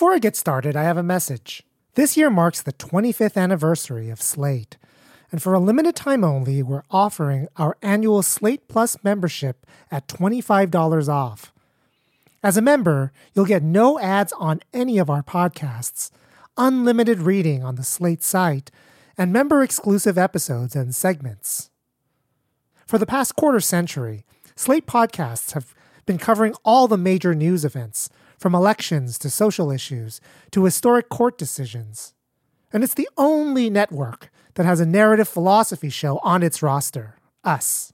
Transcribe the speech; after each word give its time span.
Before 0.00 0.14
I 0.14 0.18
get 0.18 0.34
started, 0.34 0.76
I 0.76 0.84
have 0.84 0.96
a 0.96 1.02
message. 1.02 1.62
This 1.94 2.16
year 2.16 2.30
marks 2.30 2.62
the 2.62 2.72
25th 2.72 3.36
anniversary 3.36 4.08
of 4.08 4.22
Slate. 4.22 4.78
And 5.30 5.42
for 5.42 5.52
a 5.52 5.58
limited 5.58 5.94
time 5.94 6.24
only, 6.24 6.62
we're 6.62 6.84
offering 6.90 7.48
our 7.58 7.76
annual 7.82 8.22
Slate 8.22 8.66
Plus 8.66 8.96
membership 9.04 9.66
at 9.90 10.08
$25 10.08 11.10
off. 11.10 11.52
As 12.42 12.56
a 12.56 12.62
member, 12.62 13.12
you'll 13.34 13.44
get 13.44 13.62
no 13.62 13.98
ads 13.98 14.32
on 14.38 14.60
any 14.72 14.96
of 14.96 15.10
our 15.10 15.22
podcasts, 15.22 16.10
unlimited 16.56 17.18
reading 17.18 17.62
on 17.62 17.74
the 17.74 17.84
Slate 17.84 18.22
site, 18.22 18.70
and 19.18 19.34
member 19.34 19.62
exclusive 19.62 20.16
episodes 20.16 20.74
and 20.74 20.94
segments. 20.94 21.68
For 22.86 22.96
the 22.96 23.04
past 23.04 23.36
quarter 23.36 23.60
century, 23.60 24.24
Slate 24.56 24.86
podcasts 24.86 25.52
have 25.52 25.74
been 26.06 26.16
covering 26.16 26.54
all 26.64 26.88
the 26.88 26.96
major 26.96 27.34
news 27.34 27.66
events, 27.66 28.08
from 28.40 28.54
elections 28.54 29.18
to 29.18 29.28
social 29.28 29.70
issues 29.70 30.18
to 30.50 30.64
historic 30.64 31.10
court 31.10 31.36
decisions. 31.36 32.14
And 32.72 32.82
it's 32.82 32.94
the 32.94 33.08
only 33.18 33.68
network 33.68 34.30
that 34.54 34.64
has 34.64 34.80
a 34.80 34.86
narrative 34.86 35.28
philosophy 35.28 35.90
show 35.90 36.18
on 36.22 36.42
its 36.42 36.62
roster 36.62 37.16
us. 37.44 37.92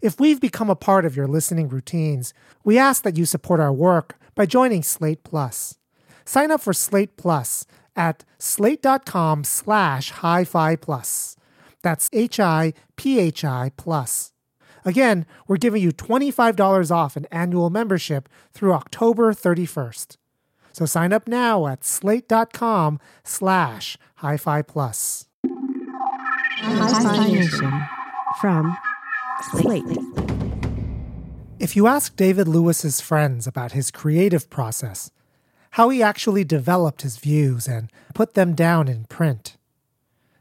If 0.00 0.20
we've 0.20 0.40
become 0.40 0.70
a 0.70 0.76
part 0.76 1.04
of 1.04 1.16
your 1.16 1.26
listening 1.26 1.68
routines, 1.68 2.32
we 2.62 2.78
ask 2.78 3.02
that 3.02 3.16
you 3.16 3.26
support 3.26 3.58
our 3.58 3.72
work 3.72 4.16
by 4.36 4.46
joining 4.46 4.84
Slate 4.84 5.24
Plus. 5.24 5.76
Sign 6.24 6.52
up 6.52 6.60
for 6.60 6.72
Slate 6.72 7.16
Plus 7.16 7.66
at 7.96 8.24
slate.com 8.38 9.42
slash 9.42 10.10
hi-phi 10.10 10.76
plus. 10.76 11.36
That's 11.82 12.08
H-I-P-H-I 12.12 13.72
plus. 13.76 14.32
Again, 14.86 15.26
we're 15.48 15.56
giving 15.56 15.82
you 15.82 15.90
$25 15.90 16.90
off 16.92 17.16
an 17.16 17.26
annual 17.32 17.70
membership 17.70 18.28
through 18.52 18.72
October 18.72 19.34
31st. 19.34 20.16
So 20.72 20.86
sign 20.86 21.12
up 21.12 21.26
now 21.26 21.66
at 21.66 21.84
slate.com 21.84 23.00
slash 23.24 23.98
hi-phi 24.16 24.62
plus. 24.62 25.26
Hi-Phi 26.58 27.32
Nation 27.32 27.86
from 28.40 28.76
Slate. 29.50 29.98
If 31.58 31.74
you 31.74 31.88
ask 31.88 32.14
David 32.14 32.46
Lewis's 32.46 33.00
friends 33.00 33.46
about 33.48 33.72
his 33.72 33.90
creative 33.90 34.48
process, 34.50 35.10
how 35.72 35.88
he 35.88 36.00
actually 36.00 36.44
developed 36.44 37.02
his 37.02 37.16
views 37.16 37.66
and 37.66 37.90
put 38.14 38.34
them 38.34 38.54
down 38.54 38.86
in 38.86 39.06
print, 39.06 39.56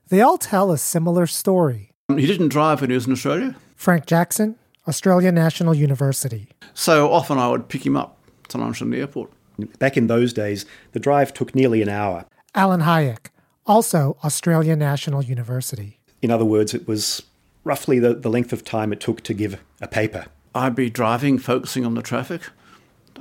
they 0.09 0.21
all 0.21 0.37
tell 0.37 0.71
a 0.71 0.77
similar 0.77 1.25
story. 1.25 1.93
He 2.09 2.27
didn't 2.27 2.49
drive 2.49 2.81
when 2.81 2.91
he 2.91 2.95
was 2.95 3.07
in 3.07 3.13
Australia. 3.13 3.55
Frank 3.75 4.05
Jackson, 4.05 4.55
Australia 4.87 5.31
National 5.31 5.73
University. 5.73 6.49
So 6.73 7.11
often 7.11 7.37
I 7.37 7.49
would 7.49 7.69
pick 7.69 7.85
him 7.85 7.97
up, 7.97 8.17
sometimes 8.49 8.77
from 8.77 8.91
the 8.91 8.99
airport. 8.99 9.31
Back 9.79 9.97
in 9.97 10.07
those 10.07 10.33
days, 10.33 10.65
the 10.91 10.99
drive 10.99 11.33
took 11.33 11.55
nearly 11.55 11.81
an 11.81 11.89
hour. 11.89 12.25
Alan 12.53 12.81
Hájek, 12.81 13.27
also 13.65 14.17
Australia 14.23 14.75
National 14.75 15.23
University. 15.23 15.99
In 16.21 16.31
other 16.31 16.45
words, 16.45 16.73
it 16.73 16.87
was 16.87 17.23
roughly 17.63 17.99
the, 17.99 18.13
the 18.13 18.29
length 18.29 18.53
of 18.53 18.63
time 18.63 18.91
it 18.93 18.99
took 18.99 19.21
to 19.21 19.33
give 19.33 19.61
a 19.81 19.87
paper. 19.87 20.25
I'd 20.53 20.75
be 20.75 20.89
driving, 20.89 21.37
focusing 21.37 21.85
on 21.85 21.95
the 21.95 22.01
traffic, 22.01 22.41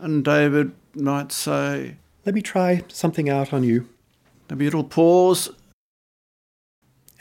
and 0.00 0.24
David 0.24 0.72
might 0.94 1.32
say, 1.32 1.96
Let 2.24 2.34
me 2.34 2.42
try 2.42 2.82
something 2.88 3.28
out 3.28 3.52
on 3.52 3.64
you. 3.64 3.88
There'd 4.46 4.58
be 4.58 4.66
a 4.66 4.68
little 4.68 4.84
pause. 4.84 5.50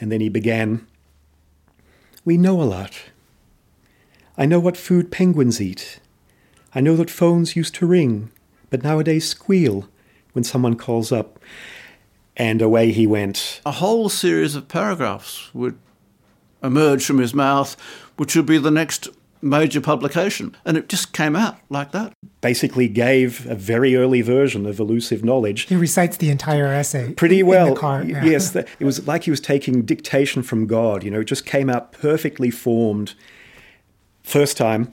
And 0.00 0.12
then 0.12 0.20
he 0.20 0.28
began, 0.28 0.86
We 2.24 2.36
know 2.36 2.60
a 2.60 2.64
lot. 2.64 2.92
I 4.36 4.46
know 4.46 4.60
what 4.60 4.76
food 4.76 5.10
penguins 5.10 5.60
eat. 5.60 6.00
I 6.74 6.80
know 6.80 6.96
that 6.96 7.10
phones 7.10 7.56
used 7.56 7.74
to 7.76 7.86
ring, 7.86 8.30
but 8.70 8.82
nowadays 8.82 9.28
squeal 9.28 9.88
when 10.32 10.44
someone 10.44 10.76
calls 10.76 11.12
up. 11.12 11.38
And 12.36 12.60
away 12.60 12.90
he 12.90 13.06
went. 13.06 13.60
A 13.64 13.70
whole 13.70 14.08
series 14.08 14.56
of 14.56 14.66
paragraphs 14.66 15.54
would 15.54 15.78
emerge 16.64 17.04
from 17.04 17.18
his 17.18 17.32
mouth, 17.32 17.76
which 18.16 18.34
would 18.34 18.46
be 18.46 18.58
the 18.58 18.72
next 18.72 19.08
major 19.40 19.80
publication. 19.80 20.56
And 20.64 20.76
it 20.76 20.88
just 20.88 21.12
came 21.12 21.36
out 21.36 21.58
like 21.68 21.92
that. 21.92 22.12
Basically, 22.40 22.88
gave 22.88 23.46
a 23.48 23.54
very 23.54 23.94
early 23.94 24.20
version 24.20 24.66
of 24.66 24.80
elusive 24.80 25.22
knowledge. 25.22 25.68
He 25.68 25.76
recites 25.76 26.16
the 26.16 26.30
entire 26.30 26.66
essay. 26.66 27.12
Pretty 27.12 27.44
well. 27.44 27.76
Car, 27.76 28.02
yeah. 28.02 28.24
Yes, 28.24 28.56
it 28.56 28.68
was 28.80 29.06
like 29.06 29.24
he 29.24 29.30
was 29.30 29.40
taking 29.40 29.82
dictation 29.82 30.42
from 30.42 30.66
God. 30.66 31.04
You 31.04 31.12
know, 31.12 31.20
it 31.20 31.26
just 31.26 31.46
came 31.46 31.70
out 31.70 31.92
perfectly 31.92 32.50
formed. 32.50 33.14
First 34.24 34.56
time, 34.56 34.92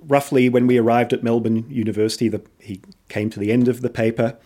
roughly 0.00 0.48
when 0.48 0.66
we 0.66 0.78
arrived 0.78 1.12
at 1.12 1.22
Melbourne 1.22 1.70
University, 1.70 2.28
the, 2.28 2.42
he 2.58 2.80
came 3.08 3.30
to 3.30 3.38
the 3.38 3.52
end 3.52 3.68
of 3.68 3.82
the 3.82 3.90
paper. 3.90 4.36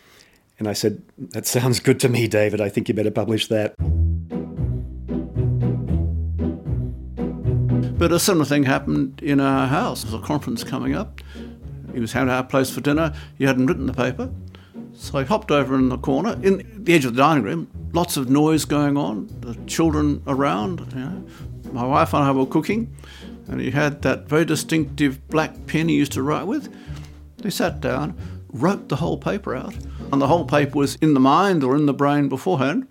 And 0.59 0.69
I 0.69 0.73
said, 0.73 1.03
That 1.17 1.47
sounds 1.47 1.81
good 1.81 2.01
to 2.01 2.09
me, 2.09 2.27
David. 2.27 2.61
I 2.61 2.69
think 2.69 2.89
you 2.89 2.95
better 2.95 3.11
publish 3.11 3.47
that. 3.49 3.75
But 7.99 8.13
a 8.13 8.19
similar 8.19 8.45
thing 8.45 8.65
happened 8.65 9.23
in 9.23 9.41
our 9.41 9.69
house. 9.69 10.03
There 10.03 10.13
was 10.13 10.23
a 10.23 10.27
conference 10.27 10.65
coming 10.65 10.95
up. 10.95 11.21
He 11.95 12.01
was 12.01 12.13
having 12.13 12.29
our 12.29 12.45
place 12.45 12.69
for 12.69 12.83
dinner. 12.83 13.15
He 13.39 13.45
hadn't 13.45 13.67
written 13.67 13.87
the 13.87 13.95
paper. 13.95 14.31
So 14.93 15.19
I 15.19 15.25
hopped 15.25 15.51
over 15.51 15.75
in 15.77 15.89
the 15.89 15.99
corner, 15.99 16.39
in 16.43 16.85
the 16.85 16.95
edge 16.95 17.05
of 17.05 17.15
the 17.15 17.23
dining 17.23 17.45
room, 17.45 17.71
lots 17.93 18.17
of 18.17 18.29
noise 18.29 18.65
going 18.65 18.97
on, 18.97 19.29
the 19.41 19.55
children 19.67 20.23
around. 20.27 20.81
You 20.95 21.01
know. 21.01 21.27
My 21.73 21.85
wife 21.85 22.15
and 22.15 22.25
I 22.25 22.33
were 22.33 22.47
cooking, 22.47 22.95
and 23.49 23.61
he 23.61 23.71
had 23.71 24.03
that 24.03 24.29
very 24.29 24.45
distinctive 24.45 25.27
black 25.29 25.67
pen 25.67 25.89
he 25.89 25.97
used 25.97 26.13
to 26.13 26.23
write 26.23 26.47
with. 26.47 26.73
He 27.43 27.51
sat 27.51 27.81
down, 27.81 28.17
wrote 28.49 28.89
the 28.89 28.97
whole 28.97 29.19
paper 29.19 29.55
out, 29.55 29.75
and 30.13 30.21
the 30.21 30.27
whole 30.27 30.45
paper 30.45 30.79
was 30.79 30.97
in 30.97 31.15
the 31.15 31.21
mind 31.21 31.63
or 31.63 31.77
in 31.77 31.87
the 31.87 31.95
brain 31.95 32.29
beforehand, 32.29 32.89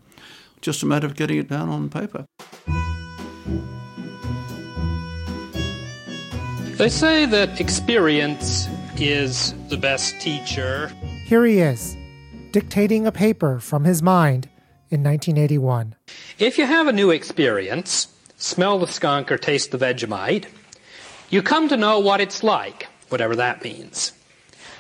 just 0.61 0.83
a 0.83 0.85
matter 0.85 1.05
of 1.05 1.15
getting 1.15 1.37
it 1.37 1.49
down 1.49 1.69
on 1.69 1.89
paper. 1.89 2.25
They 6.77 6.89
say 6.89 7.25
that 7.25 7.61
experience 7.61 8.67
is 8.97 9.53
the 9.69 9.77
best 9.77 10.19
teacher. 10.19 10.91
Here 11.25 11.45
he 11.45 11.59
is, 11.59 11.95
dictating 12.51 13.07
a 13.07 13.11
paper 13.11 13.59
from 13.59 13.85
his 13.85 14.01
mind 14.01 14.49
in 14.89 15.01
1981. 15.03 15.95
If 16.37 16.57
you 16.57 16.65
have 16.65 16.87
a 16.87 16.93
new 16.93 17.11
experience, 17.11 18.07
smell 18.45 18.77
the 18.77 18.87
skunk 18.87 19.31
or 19.31 19.37
taste 19.37 19.71
the 19.71 19.77
Vegemite, 19.77 20.45
you 21.29 21.41
come 21.41 21.67
to 21.67 21.77
know 21.77 21.99
what 21.99 22.21
it's 22.21 22.43
like, 22.43 22.87
whatever 23.09 23.35
that 23.35 23.63
means. 23.63 24.11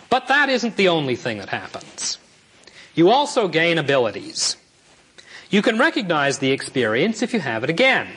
But 0.09 0.27
that 0.27 0.49
isn't 0.49 0.77
the 0.77 0.87
only 0.87 1.15
thing 1.15 1.39
that 1.39 1.49
happens. 1.49 2.19
You 2.93 3.09
also 3.09 3.47
gain 3.47 3.79
abilities. 3.79 4.55
You 5.49 5.63
can 5.63 5.79
recognize 5.79 6.37
the 6.37 6.51
experience 6.51 7.23
if 7.23 7.33
you 7.33 7.39
have 7.39 7.63
it 7.63 7.69
again. 7.71 8.07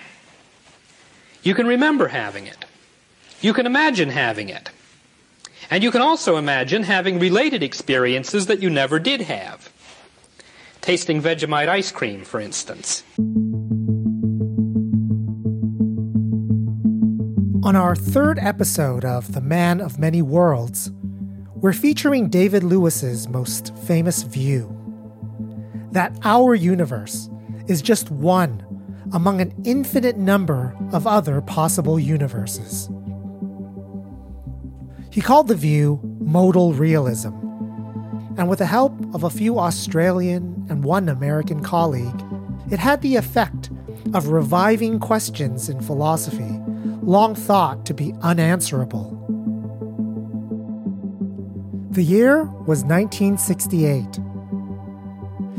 You 1.42 1.54
can 1.54 1.66
remember 1.66 2.08
having 2.08 2.46
it. 2.46 2.66
You 3.40 3.54
can 3.54 3.64
imagine 3.64 4.10
having 4.10 4.50
it. 4.50 4.70
And 5.70 5.82
you 5.82 5.90
can 5.90 6.02
also 6.02 6.36
imagine 6.36 6.82
having 6.82 7.18
related 7.18 7.62
experiences 7.62 8.46
that 8.46 8.60
you 8.60 8.68
never 8.68 8.98
did 8.98 9.22
have. 9.22 9.72
Tasting 10.82 11.22
Vegemite 11.22 11.68
ice 11.68 11.90
cream, 11.90 12.24
for 12.24 12.38
instance. 12.38 13.02
On 17.64 17.74
our 17.74 17.96
third 17.96 18.38
episode 18.38 19.04
of 19.04 19.32
The 19.32 19.40
Man 19.40 19.80
of 19.80 19.98
Many 19.98 20.22
Worlds, 20.22 20.92
we're 21.56 21.72
featuring 21.72 22.28
David 22.28 22.62
Lewis's 22.62 23.28
most 23.28 23.76
famous 23.78 24.22
view 24.22 24.72
that 25.90 26.16
our 26.22 26.54
universe 26.54 27.28
is 27.66 27.82
just 27.82 28.12
one 28.12 28.64
among 29.12 29.40
an 29.40 29.52
infinite 29.64 30.16
number 30.16 30.76
of 30.92 31.04
other 31.08 31.40
possible 31.40 31.98
universes. 31.98 32.88
He 35.10 35.20
called 35.20 35.48
the 35.48 35.56
view 35.56 36.00
modal 36.20 36.74
realism, 36.74 37.34
and 38.38 38.48
with 38.48 38.60
the 38.60 38.66
help 38.66 38.94
of 39.12 39.24
a 39.24 39.30
few 39.30 39.58
Australian 39.58 40.64
and 40.70 40.84
one 40.84 41.08
American 41.08 41.60
colleague, 41.60 42.24
it 42.70 42.78
had 42.78 43.02
the 43.02 43.16
effect 43.16 43.70
of 44.14 44.28
reviving 44.28 45.00
questions 45.00 45.68
in 45.68 45.80
philosophy 45.80 46.60
long 47.08 47.34
thought 47.34 47.86
to 47.86 47.94
be 47.94 48.12
unanswerable. 48.20 49.14
The 51.88 52.02
year 52.02 52.44
was 52.44 52.84
1968. 52.84 54.20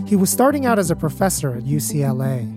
He 0.07 0.15
was 0.15 0.29
starting 0.29 0.67
out 0.67 0.77
as 0.77 0.91
a 0.91 0.95
professor 0.95 1.55
at 1.55 1.63
UCLA. 1.63 2.47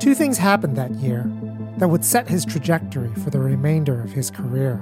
Two 0.00 0.16
things 0.16 0.36
happened 0.36 0.76
that 0.76 0.96
year 0.96 1.30
that 1.76 1.86
would 1.86 2.04
set 2.04 2.28
his 2.28 2.44
trajectory 2.44 3.14
for 3.14 3.30
the 3.30 3.38
remainder 3.38 4.02
of 4.02 4.10
his 4.10 4.32
career. 4.32 4.78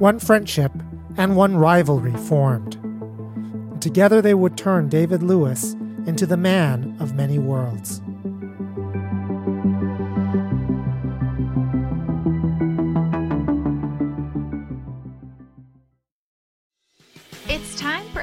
One 0.00 0.18
friendship 0.18 0.72
and 1.16 1.36
one 1.36 1.56
rivalry 1.56 2.16
formed. 2.26 2.76
Together 3.80 4.20
they 4.20 4.34
would 4.34 4.56
turn 4.56 4.88
David 4.88 5.22
Lewis 5.22 5.74
into 6.06 6.26
the 6.26 6.36
man 6.36 6.96
of 6.98 7.14
many 7.14 7.38
worlds. 7.38 8.02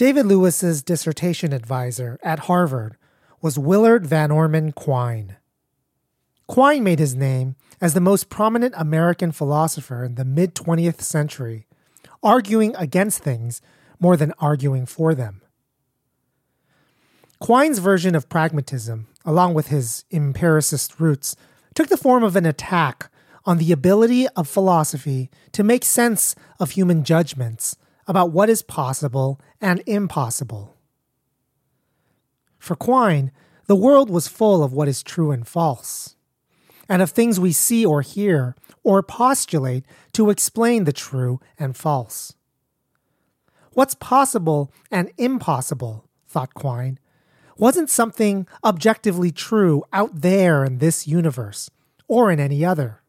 David 0.00 0.24
Lewis's 0.24 0.82
dissertation 0.82 1.52
advisor 1.52 2.18
at 2.22 2.46
Harvard 2.48 2.96
was 3.42 3.58
Willard 3.58 4.06
Van 4.06 4.30
Orman 4.30 4.72
Quine. 4.72 5.36
Quine 6.46 6.82
made 6.82 6.98
his 6.98 7.14
name 7.14 7.54
as 7.82 7.92
the 7.92 8.00
most 8.00 8.30
prominent 8.30 8.72
American 8.78 9.30
philosopher 9.30 10.02
in 10.02 10.14
the 10.14 10.24
mid 10.24 10.54
20th 10.54 11.02
century, 11.02 11.66
arguing 12.22 12.74
against 12.76 13.18
things 13.18 13.60
more 13.98 14.16
than 14.16 14.32
arguing 14.38 14.86
for 14.86 15.14
them. 15.14 15.42
Quine's 17.38 17.78
version 17.78 18.14
of 18.14 18.30
pragmatism, 18.30 19.06
along 19.26 19.52
with 19.52 19.66
his 19.66 20.06
empiricist 20.10 20.98
roots, 20.98 21.36
took 21.74 21.88
the 21.88 21.98
form 21.98 22.24
of 22.24 22.36
an 22.36 22.46
attack 22.46 23.10
on 23.44 23.58
the 23.58 23.70
ability 23.70 24.26
of 24.28 24.48
philosophy 24.48 25.28
to 25.52 25.62
make 25.62 25.84
sense 25.84 26.34
of 26.58 26.70
human 26.70 27.04
judgments 27.04 27.76
about 28.10 28.32
what 28.32 28.50
is 28.50 28.60
possible 28.60 29.40
and 29.60 29.84
impossible. 29.86 30.76
For 32.58 32.74
Quine, 32.74 33.30
the 33.68 33.76
world 33.76 34.10
was 34.10 34.26
full 34.26 34.64
of 34.64 34.72
what 34.72 34.88
is 34.88 35.00
true 35.00 35.30
and 35.30 35.46
false, 35.46 36.16
and 36.88 37.02
of 37.02 37.10
things 37.12 37.38
we 37.38 37.52
see 37.52 37.86
or 37.86 38.02
hear 38.02 38.56
or 38.82 39.00
postulate 39.00 39.84
to 40.14 40.28
explain 40.28 40.82
the 40.82 40.92
true 40.92 41.38
and 41.56 41.76
false. 41.76 42.34
What's 43.74 43.94
possible 43.94 44.72
and 44.90 45.12
impossible, 45.16 46.04
thought 46.26 46.52
Quine, 46.52 46.98
wasn't 47.56 47.90
something 47.90 48.48
objectively 48.64 49.30
true 49.30 49.84
out 49.92 50.20
there 50.20 50.64
in 50.64 50.78
this 50.78 51.06
universe 51.06 51.70
or 52.08 52.32
in 52.32 52.40
any 52.40 52.64
other. 52.64 53.02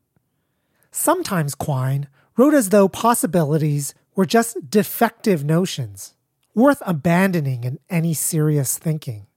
Sometimes 0.91 1.55
Quine 1.55 2.07
wrote 2.37 2.53
as 2.53 2.69
though 2.69 2.87
possibilities 2.87 3.95
were 4.15 4.25
just 4.25 4.69
defective 4.69 5.43
notions, 5.43 6.15
worth 6.53 6.81
abandoning 6.85 7.63
in 7.63 7.79
any 7.89 8.13
serious 8.13 8.77
thinking. 8.77 9.27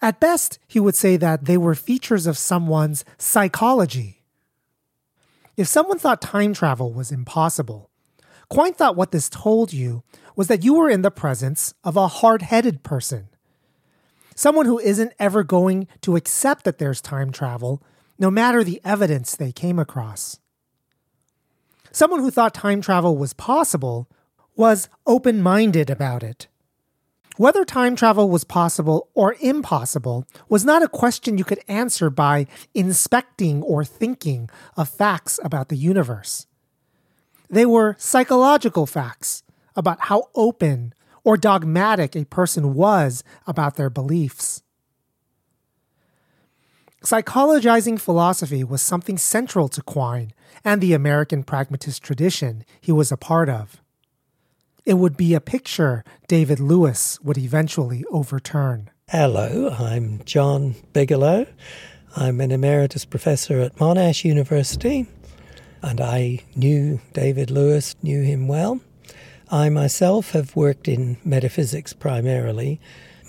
At 0.00 0.20
best, 0.20 0.58
he 0.66 0.80
would 0.80 0.96
say 0.96 1.16
that 1.16 1.44
they 1.44 1.56
were 1.56 1.74
features 1.74 2.26
of 2.26 2.38
someone's 2.38 3.04
psychology. 3.18 4.22
If 5.56 5.68
someone 5.68 5.98
thought 5.98 6.22
time 6.22 6.54
travel 6.54 6.92
was 6.92 7.12
impossible, 7.12 7.90
Quine 8.52 8.74
thought 8.74 8.96
what 8.96 9.12
this 9.12 9.30
told 9.30 9.72
you 9.72 10.02
was 10.36 10.48
that 10.48 10.62
you 10.62 10.74
were 10.74 10.90
in 10.90 11.00
the 11.00 11.10
presence 11.10 11.72
of 11.84 11.96
a 11.96 12.06
hard 12.06 12.42
headed 12.42 12.82
person. 12.82 13.30
Someone 14.34 14.66
who 14.66 14.78
isn't 14.78 15.14
ever 15.18 15.42
going 15.42 15.88
to 16.02 16.16
accept 16.16 16.64
that 16.64 16.76
there's 16.76 17.00
time 17.00 17.32
travel, 17.32 17.82
no 18.18 18.30
matter 18.30 18.62
the 18.62 18.78
evidence 18.84 19.34
they 19.34 19.52
came 19.52 19.78
across. 19.78 20.38
Someone 21.92 22.20
who 22.20 22.30
thought 22.30 22.54
time 22.54 22.80
travel 22.80 23.16
was 23.16 23.34
possible 23.34 24.08
was 24.56 24.88
open 25.06 25.42
minded 25.42 25.90
about 25.90 26.22
it. 26.22 26.48
Whether 27.36 27.64
time 27.64 27.96
travel 27.96 28.30
was 28.30 28.44
possible 28.44 29.08
or 29.14 29.36
impossible 29.40 30.26
was 30.48 30.64
not 30.64 30.82
a 30.82 30.88
question 30.88 31.38
you 31.38 31.44
could 31.44 31.60
answer 31.68 32.08
by 32.08 32.46
inspecting 32.74 33.62
or 33.62 33.84
thinking 33.84 34.48
of 34.76 34.88
facts 34.88 35.38
about 35.42 35.68
the 35.68 35.76
universe. 35.76 36.46
They 37.48 37.66
were 37.66 37.96
psychological 37.98 38.86
facts 38.86 39.42
about 39.76 40.00
how 40.00 40.28
open 40.34 40.94
or 41.24 41.36
dogmatic 41.36 42.16
a 42.16 42.24
person 42.24 42.74
was 42.74 43.22
about 43.46 43.76
their 43.76 43.90
beliefs. 43.90 44.62
Psychologizing 47.02 48.00
philosophy 48.00 48.62
was 48.62 48.80
something 48.80 49.18
central 49.18 49.68
to 49.68 49.82
Quine 49.82 50.32
and 50.64 50.80
the 50.80 50.92
American 50.92 51.42
pragmatist 51.42 52.02
tradition 52.02 52.64
he 52.80 52.92
was 52.92 53.12
a 53.12 53.16
part 53.16 53.48
of. 53.48 53.80
It 54.84 54.94
would 54.94 55.16
be 55.16 55.34
a 55.34 55.40
picture 55.40 56.04
David 56.26 56.58
Lewis 56.58 57.20
would 57.22 57.38
eventually 57.38 58.04
overturn. 58.10 58.90
Hello, 59.08 59.70
I'm 59.78 60.22
John 60.24 60.74
Bigelow. 60.92 61.46
I'm 62.16 62.40
an 62.40 62.50
emeritus 62.50 63.04
professor 63.04 63.60
at 63.60 63.76
Monash 63.76 64.24
University, 64.24 65.06
and 65.82 66.00
I 66.00 66.40
knew 66.56 67.00
David 67.12 67.50
Lewis, 67.50 67.94
knew 68.02 68.22
him 68.22 68.48
well. 68.48 68.80
I 69.50 69.68
myself 69.68 70.32
have 70.32 70.56
worked 70.56 70.88
in 70.88 71.18
metaphysics 71.24 71.92
primarily, 71.92 72.80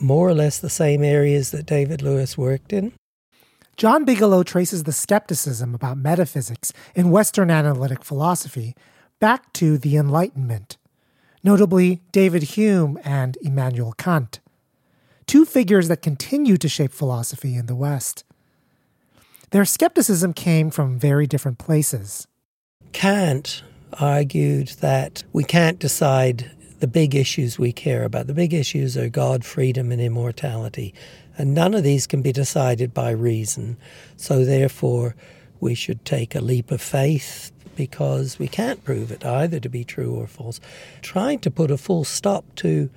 more 0.01 0.27
or 0.27 0.33
less 0.33 0.57
the 0.57 0.69
same 0.69 1.03
areas 1.03 1.51
that 1.51 1.65
David 1.65 2.01
Lewis 2.01 2.37
worked 2.37 2.73
in. 2.73 2.93
John 3.75 4.05
Bigelow 4.05 4.43
traces 4.43 4.83
the 4.83 4.91
skepticism 4.91 5.73
about 5.73 5.97
metaphysics 5.97 6.71
in 6.93 7.09
Western 7.09 7.49
analytic 7.49 8.03
philosophy 8.03 8.75
back 9.19 9.51
to 9.53 9.77
the 9.79 9.97
Enlightenment, 9.97 10.77
notably 11.43 12.01
David 12.11 12.43
Hume 12.43 12.99
and 13.03 13.37
Immanuel 13.41 13.93
Kant, 13.93 14.39
two 15.25 15.43
figures 15.43 15.87
that 15.87 16.03
continue 16.03 16.57
to 16.57 16.69
shape 16.69 16.91
philosophy 16.91 17.55
in 17.55 17.65
the 17.65 17.75
West. 17.75 18.23
Their 19.49 19.65
skepticism 19.65 20.33
came 20.33 20.69
from 20.69 20.99
very 20.99 21.25
different 21.25 21.57
places. 21.57 22.27
Kant 22.91 23.63
argued 23.99 24.69
that 24.81 25.23
we 25.33 25.43
can't 25.43 25.79
decide 25.79 26.51
the 26.79 26.87
big 26.87 27.15
issues 27.15 27.57
we 27.57 27.71
care 27.71 28.03
about. 28.03 28.27
The 28.27 28.33
big 28.33 28.53
issues 28.53 28.97
are 28.97 29.09
God, 29.09 29.45
freedom, 29.45 29.91
and 29.91 30.01
immortality. 30.01 30.93
And 31.37 31.53
none 31.53 31.73
of 31.73 31.83
these 31.83 32.07
can 32.07 32.21
be 32.21 32.31
decided 32.31 32.93
by 32.93 33.11
reason. 33.11 33.77
So, 34.17 34.45
therefore, 34.45 35.15
we 35.59 35.73
should 35.75 36.05
take 36.05 36.35
a 36.35 36.41
leap 36.41 36.71
of 36.71 36.81
faith 36.81 37.51
because 37.75 38.37
we 38.37 38.47
can't 38.47 38.83
prove 38.83 39.11
it 39.11 39.25
either 39.25 39.59
to 39.59 39.69
be 39.69 39.83
true 39.83 40.13
or 40.13 40.27
false. 40.27 40.59
Trying 41.01 41.39
to 41.39 41.51
put 41.51 41.71
a 41.71 41.77
full 41.77 42.03
stop 42.03 42.45
to 42.57 42.89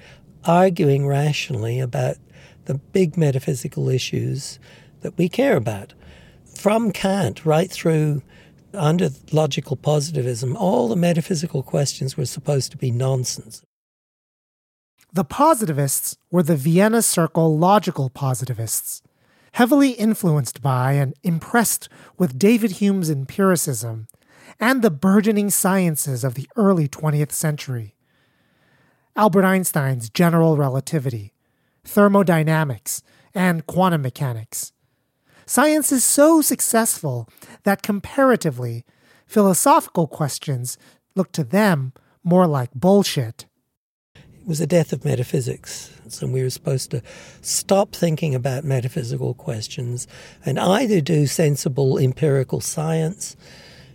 arguing 0.45 1.07
rationally 1.07 1.81
about 1.81 2.17
the 2.67 2.75
big 2.75 3.17
metaphysical 3.17 3.89
issues 3.89 4.59
that 5.01 5.17
we 5.17 5.29
care 5.29 5.57
about. 5.57 5.95
From 6.55 6.93
Kant 6.93 7.45
right 7.45 7.71
through 7.71 8.23
under 8.75 9.11
logical 9.33 9.77
positivism, 9.77 10.57
all 10.57 10.89
the 10.89 10.97
metaphysical 10.97 11.63
questions 11.63 12.17
were 12.17 12.27
supposed 12.27 12.71
to 12.73 12.77
be 12.77 12.91
nonsense. 12.91 13.63
The 15.17 15.25
positivists 15.25 16.19
were 16.31 16.43
the 16.43 16.57
Vienna 16.57 17.01
Circle 17.01 17.57
logical 17.57 18.11
positivists, 18.11 19.01
heavily 19.53 19.93
influenced 19.93 20.61
by 20.61 20.93
and 20.93 21.15
impressed 21.23 21.89
with 22.19 22.39
David 22.39 22.73
Hume's 22.73 23.09
empiricism 23.09 24.09
and 24.61 24.83
the 24.83 24.91
burgeoning 24.91 25.49
sciences 25.49 26.23
of 26.23 26.35
the 26.35 26.47
early 26.55 26.87
20th 26.87 27.33
century. 27.33 27.97
Albert 29.17 29.47
Einstein's 29.47 30.11
general 30.11 30.59
relativity, 30.59 31.33
thermodynamics, 31.83 33.03
and 33.35 33.67
quantum 33.67 34.03
mechanics. 34.03 34.75
Science 35.47 35.93
is 35.93 36.05
so 36.05 36.43
successful 36.43 37.27
that 37.63 37.83
comparatively, 37.83 38.85
philosophical 39.27 40.09
questions 40.09 40.77
look 41.15 41.33
to 41.33 41.43
them 41.43 41.95
more 42.23 42.47
like 42.47 42.75
bullshit 42.75 43.47
was 44.47 44.61
the 44.61 44.67
death 44.67 44.93
of 44.93 45.05
metaphysics. 45.05 45.93
So 46.09 46.27
we 46.29 46.43
were 46.43 46.51
supposed 46.51 46.93
to 46.93 47.03
stop 47.43 47.95
thinking 47.95 48.35
about 48.35 48.65
metaphysical 48.65 49.35
questions 49.35 50.07
and 50.45 50.59
either 50.59 51.01
do 51.01 51.27
sensible 51.27 51.99
empirical 51.99 52.61
science 52.61 53.37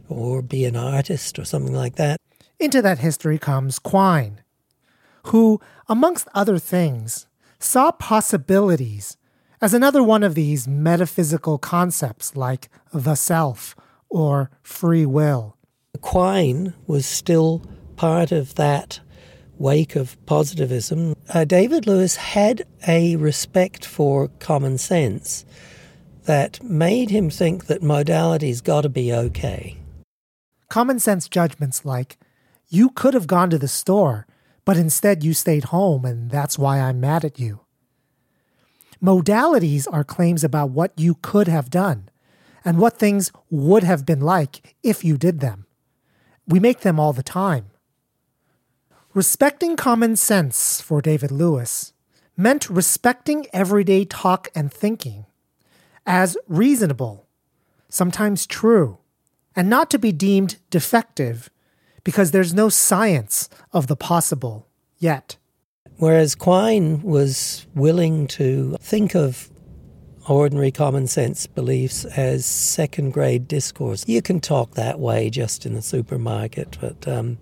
or 0.10 0.42
be 0.42 0.66
an 0.66 0.76
artist 0.76 1.40
or 1.40 1.46
something 1.46 1.74
like 1.74 1.96
that. 1.96 2.18
Into 2.60 2.82
that 2.82 3.00
history 3.00 3.40
comes 3.40 3.80
Quine, 3.80 4.42
who, 5.28 5.62
amongst 5.88 6.28
other 6.36 6.60
things, 6.60 7.28
saw 7.58 7.92
possibilities 7.92 9.18
as 9.62 9.74
another 9.74 10.04
one 10.04 10.22
of 10.22 10.36
these 10.36 10.68
metaphysical 10.68 11.58
concepts 11.58 12.36
like 12.36 12.70
the 12.94 13.16
self 13.16 13.76
or 14.10 14.52
free 14.62 15.06
will. 15.06 15.56
Quine 16.02 16.74
was 16.88 17.06
still 17.06 17.64
part 17.96 18.32
of 18.32 18.56
that 18.56 19.00
wake 19.62 19.96
of 19.96 20.18
positivism. 20.26 21.16
Uh, 21.30 21.46
David 21.46 21.88
Lewis 21.88 22.16
had 22.16 22.66
a 22.88 23.16
respect 23.16 23.86
for 23.86 24.30
common 24.40 24.78
sense 24.78 25.46
that 26.26 26.64
made 26.64 27.10
him 27.10 27.30
think 27.30 27.66
that 27.66 27.82
modality's 27.82 28.62
got 28.62 28.82
to 28.82 28.90
be 28.90 29.14
okay. 29.14 29.78
Common 30.70 31.00
sense 31.00 31.28
judgments 31.28 31.86
like, 31.86 32.18
you 32.70 32.90
could 32.90 33.14
have 33.14 33.28
gone 33.28 33.50
to 33.50 33.58
the 33.58 33.68
store, 33.68 34.28
but 34.64 34.78
instead 34.78 35.24
you 35.24 35.34
stayed 35.34 35.66
home, 35.66 36.06
and 36.06 36.32
that's 36.32 36.58
why 36.58 36.80
I'm 36.80 37.00
mad 37.00 37.26
at 37.26 37.40
you. 37.40 37.62
Modalities 39.04 39.88
are 39.92 40.04
claims 40.04 40.44
about 40.44 40.70
what 40.70 40.94
you 40.96 41.16
could 41.16 41.48
have 41.48 41.72
done 41.72 42.10
and 42.64 42.78
what 42.78 42.98
things 42.98 43.32
would 43.50 43.84
have 43.84 44.06
been 44.06 44.22
like 44.22 44.76
if 44.84 45.04
you 45.04 45.18
did 45.18 45.40
them. 45.40 45.66
We 46.48 46.60
make 46.60 46.82
them 46.82 47.00
all 47.00 47.12
the 47.12 47.24
time. 47.24 47.71
Respecting 49.14 49.76
common 49.76 50.16
sense 50.16 50.80
for 50.80 51.02
David 51.02 51.32
Lewis 51.32 51.92
meant 52.38 52.70
respecting 52.70 53.46
everyday 53.52 54.06
talk 54.06 54.48
and 54.56 54.72
thinking 54.72 55.26
as 56.06 56.38
reasonable, 56.48 57.28
sometimes 57.90 58.48
true, 58.48 59.00
and 59.54 59.70
not 59.70 59.90
to 59.90 60.00
be 60.00 60.14
deemed 60.14 60.56
defective 60.70 61.50
because 62.06 62.32
there's 62.32 62.54
no 62.54 62.70
science 62.70 63.50
of 63.74 63.88
the 63.88 63.98
possible 63.98 64.70
yet. 64.98 65.36
Whereas 65.98 66.34
Quine 66.34 67.02
was 67.02 67.68
willing 67.76 68.28
to 68.28 68.78
think 68.80 69.14
of 69.14 69.52
ordinary 70.30 70.72
common 70.72 71.08
sense 71.08 71.48
beliefs 71.48 72.06
as 72.06 72.46
second 72.46 73.12
grade 73.12 73.50
discourse. 73.50 74.08
You 74.08 74.22
can 74.22 74.40
talk 74.40 74.76
that 74.76 75.02
way 75.02 75.30
just 75.30 75.66
in 75.66 75.74
the 75.74 75.82
supermarket, 75.82 76.78
but 76.80 77.06
um, 77.10 77.40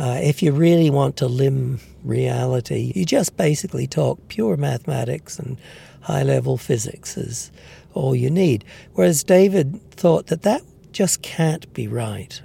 uh, 0.00 0.18
if 0.22 0.42
you 0.42 0.50
really 0.50 0.90
want 0.90 1.16
to 1.18 1.26
limn 1.26 1.78
reality, 2.02 2.92
you 2.96 3.04
just 3.04 3.36
basically 3.36 3.86
talk 3.86 4.18
pure 4.28 4.56
mathematics 4.56 5.38
and 5.38 5.58
high 6.00 6.22
level 6.22 6.56
physics 6.56 7.16
is 7.16 7.52
all 7.92 8.14
you 8.14 8.30
need. 8.30 8.64
Whereas 8.94 9.22
David 9.22 9.78
thought 9.90 10.28
that 10.28 10.42
that 10.42 10.62
just 10.92 11.22
can't 11.22 11.72
be 11.74 11.86
right 11.86 12.40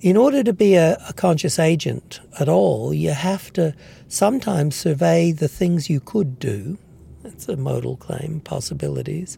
in 0.00 0.16
order 0.16 0.42
to 0.42 0.52
be 0.52 0.74
a, 0.74 0.96
a, 1.08 1.12
conscious 1.12 1.58
agent 1.58 2.20
at 2.38 2.48
all, 2.48 2.94
you 2.94 3.10
have 3.10 3.52
to 3.52 3.74
sometimes 4.08 4.74
survey 4.74 5.30
the 5.32 5.48
things 5.48 5.90
you 5.90 6.00
could 6.00 6.38
do. 6.38 6.78
That's 7.22 7.48
a 7.48 7.56
modal 7.56 7.96
claim, 7.96 8.40
possibilities. 8.40 9.36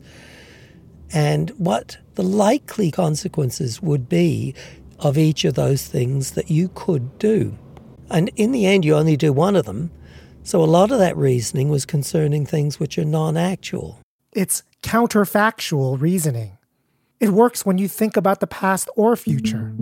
And 1.12 1.50
what 1.50 1.98
the 2.14 2.22
likely 2.22 2.90
consequences 2.90 3.82
would 3.82 4.08
be 4.08 4.54
of 5.02 5.18
each 5.18 5.44
of 5.44 5.54
those 5.54 5.86
things 5.86 6.32
that 6.32 6.50
you 6.50 6.70
could 6.74 7.18
do. 7.18 7.56
And 8.10 8.30
in 8.36 8.52
the 8.52 8.66
end, 8.66 8.84
you 8.84 8.94
only 8.94 9.16
do 9.16 9.32
one 9.32 9.56
of 9.56 9.66
them. 9.66 9.90
So 10.44 10.62
a 10.62 10.64
lot 10.64 10.90
of 10.90 10.98
that 10.98 11.16
reasoning 11.16 11.68
was 11.68 11.84
concerning 11.84 12.46
things 12.46 12.80
which 12.80 12.98
are 12.98 13.04
non 13.04 13.36
actual. 13.36 14.00
It's 14.32 14.62
counterfactual 14.82 16.00
reasoning. 16.00 16.58
It 17.20 17.30
works 17.30 17.64
when 17.64 17.78
you 17.78 17.86
think 17.86 18.16
about 18.16 18.40
the 18.40 18.46
past 18.46 18.88
or 18.96 19.16
future. 19.16 19.74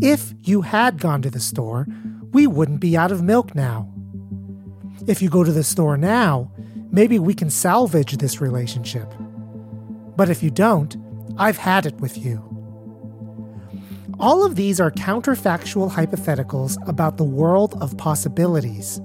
If 0.00 0.34
you 0.42 0.62
had 0.62 1.00
gone 1.00 1.22
to 1.22 1.30
the 1.30 1.40
store, 1.40 1.86
we 2.32 2.46
wouldn't 2.46 2.80
be 2.80 2.96
out 2.96 3.12
of 3.12 3.22
milk 3.22 3.54
now. 3.54 3.92
If 5.06 5.20
you 5.20 5.28
go 5.28 5.44
to 5.44 5.52
the 5.52 5.64
store 5.64 5.96
now, 5.96 6.50
maybe 6.90 7.18
we 7.18 7.34
can 7.34 7.50
salvage 7.50 8.16
this 8.16 8.40
relationship. 8.40 9.12
But 10.16 10.30
if 10.30 10.42
you 10.42 10.50
don't, 10.50 10.96
I've 11.36 11.58
had 11.58 11.84
it 11.84 11.96
with 12.00 12.16
you. 12.16 12.55
All 14.18 14.46
of 14.46 14.56
these 14.56 14.80
are 14.80 14.90
counterfactual 14.90 15.92
hypotheticals 15.92 16.76
about 16.88 17.18
the 17.18 17.24
world 17.24 17.76
of 17.82 17.96
possibilities. 17.98 18.98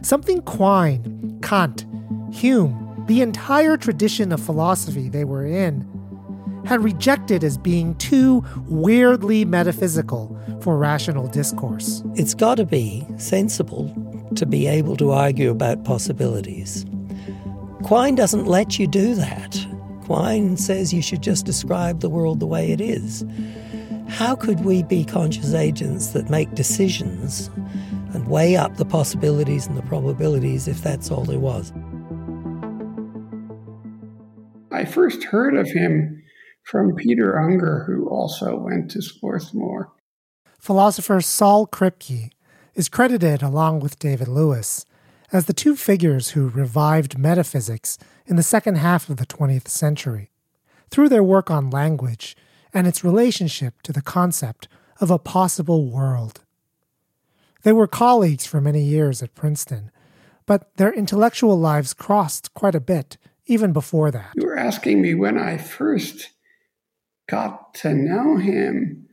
Something 0.00 0.40
Quine, 0.42 1.38
Kant, 1.42 1.84
Hume, 2.32 3.04
the 3.08 3.20
entire 3.20 3.76
tradition 3.76 4.32
of 4.32 4.40
philosophy 4.40 5.10
they 5.10 5.24
were 5.24 5.44
in, 5.44 5.86
had 6.64 6.82
rejected 6.82 7.44
as 7.44 7.58
being 7.58 7.94
too 7.96 8.42
weirdly 8.66 9.44
metaphysical 9.44 10.36
for 10.62 10.78
rational 10.78 11.28
discourse. 11.28 12.02
It's 12.14 12.34
got 12.34 12.56
to 12.56 12.64
be 12.64 13.06
sensible 13.18 13.94
to 14.34 14.46
be 14.46 14.66
able 14.66 14.96
to 14.96 15.12
argue 15.12 15.50
about 15.50 15.84
possibilities. 15.84 16.86
Quine 17.84 18.14
doesn't 18.14 18.46
let 18.46 18.78
you 18.78 18.86
do 18.86 19.14
that. 19.14 19.64
Quine 20.04 20.56
says 20.56 20.92
you 20.92 21.02
should 21.02 21.22
just 21.22 21.44
describe 21.44 22.00
the 22.00 22.08
world 22.08 22.40
the 22.40 22.46
way 22.46 22.72
it 22.72 22.80
is. 22.80 23.24
How 24.08 24.34
could 24.34 24.64
we 24.64 24.82
be 24.82 25.04
conscious 25.04 25.52
agents 25.52 26.08
that 26.08 26.30
make 26.30 26.54
decisions 26.54 27.50
and 28.14 28.28
weigh 28.28 28.56
up 28.56 28.76
the 28.76 28.84
possibilities 28.84 29.66
and 29.66 29.76
the 29.76 29.82
probabilities 29.82 30.68
if 30.68 30.80
that's 30.80 31.10
all 31.10 31.24
there 31.24 31.38
was? 31.38 31.72
I 34.72 34.84
first 34.84 35.24
heard 35.24 35.56
of 35.56 35.68
him 35.70 36.22
from 36.62 36.94
Peter 36.94 37.38
Unger, 37.38 37.84
who 37.86 38.08
also 38.08 38.56
went 38.56 38.90
to 38.92 39.02
Swarthmore. 39.02 39.92
Philosopher 40.58 41.20
Saul 41.20 41.66
Kripke 41.66 42.30
is 42.74 42.88
credited 42.88 43.42
along 43.42 43.80
with 43.80 43.98
David 43.98 44.28
Lewis 44.28 44.84
as 45.32 45.46
the 45.46 45.52
two 45.52 45.76
figures 45.76 46.30
who 46.30 46.48
revived 46.48 47.18
metaphysics 47.18 47.98
in 48.26 48.36
the 48.36 48.42
second 48.42 48.76
half 48.76 49.08
of 49.08 49.16
the 49.16 49.26
20th 49.26 49.68
century 49.68 50.30
through 50.90 51.08
their 51.08 51.22
work 51.22 51.50
on 51.50 51.70
language 51.70 52.36
and 52.72 52.86
its 52.86 53.04
relationship 53.04 53.82
to 53.82 53.92
the 53.92 54.02
concept 54.02 54.68
of 55.00 55.10
a 55.10 55.18
possible 55.18 55.90
world. 55.90 56.40
They 57.62 57.72
were 57.72 57.86
colleagues 57.86 58.46
for 58.46 58.60
many 58.60 58.82
years 58.82 59.22
at 59.22 59.34
Princeton, 59.34 59.90
but 60.46 60.76
their 60.76 60.92
intellectual 60.92 61.58
lives 61.58 61.94
crossed 61.94 62.54
quite 62.54 62.74
a 62.74 62.80
bit 62.80 63.16
even 63.46 63.72
before 63.72 64.10
that. 64.10 64.32
You 64.36 64.46
were 64.46 64.58
asking 64.58 65.02
me 65.02 65.14
when 65.14 65.38
I 65.38 65.56
first 65.56 66.30
got 67.28 67.74
to 67.74 67.94
know 67.94 68.36
him, 68.36 69.08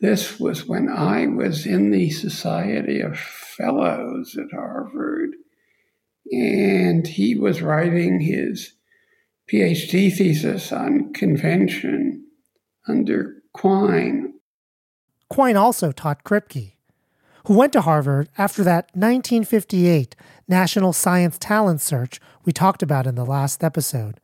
this 0.00 0.40
was 0.40 0.66
when 0.66 0.88
I 0.88 1.26
was 1.26 1.66
in 1.66 1.90
the 1.90 2.10
Society 2.10 3.00
of 3.00 3.18
Fellows 3.18 4.36
at 4.38 4.56
Harvard, 4.56 5.30
and 6.32 7.06
he 7.06 7.36
was 7.36 7.60
writing 7.60 8.20
his 8.20 8.72
PhD 9.52 10.14
thesis 10.14 10.72
on 10.72 11.12
convention 11.12 12.24
under 12.86 13.42
Quine. 13.52 14.34
Quine 15.28 15.56
also 15.56 15.92
taught 15.92 16.24
Kripke, 16.24 16.74
who 17.46 17.54
went 17.54 17.72
to 17.72 17.82
Harvard 17.82 18.28
after 18.36 18.62
that 18.64 18.86
1958 18.94 20.16
National 20.48 20.92
Science 20.92 21.38
Talent 21.38 21.80
Search 21.80 22.20
we 22.44 22.52
talked 22.52 22.82
about 22.82 23.06
in 23.06 23.14
the 23.14 23.26
last 23.26 23.62
episode 23.62 24.20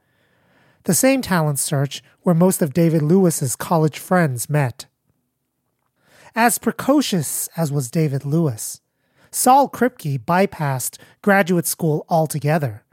the 0.86 0.94
same 0.94 1.20
talent 1.20 1.58
search 1.58 2.00
where 2.22 2.34
most 2.34 2.62
of 2.62 2.72
David 2.72 3.02
Lewis's 3.02 3.56
college 3.56 3.98
friends 3.98 4.48
met. 4.48 4.86
As 6.34 6.58
precocious 6.58 7.48
as 7.56 7.72
was 7.72 7.90
David 7.90 8.24
Lewis, 8.24 8.80
Saul 9.32 9.68
Kripke 9.68 10.24
bypassed 10.24 10.96
graduate 11.22 11.66
school 11.66 12.06
altogether, 12.08 12.84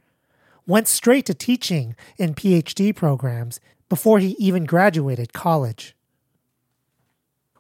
went 0.65 0.87
straight 0.87 1.27
to 1.27 1.35
teaching 1.35 1.95
in 2.17 2.33
PhD 2.33 2.95
programs 2.95 3.59
before 3.93 4.17
he 4.17 4.35
even 4.39 4.65
graduated 4.65 5.33
college. 5.33 5.95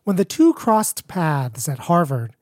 When 0.03 0.15
the 0.15 0.25
two 0.25 0.51
crossed 0.55 1.07
paths 1.07 1.69
at 1.69 1.85
Harvard, 1.85 2.35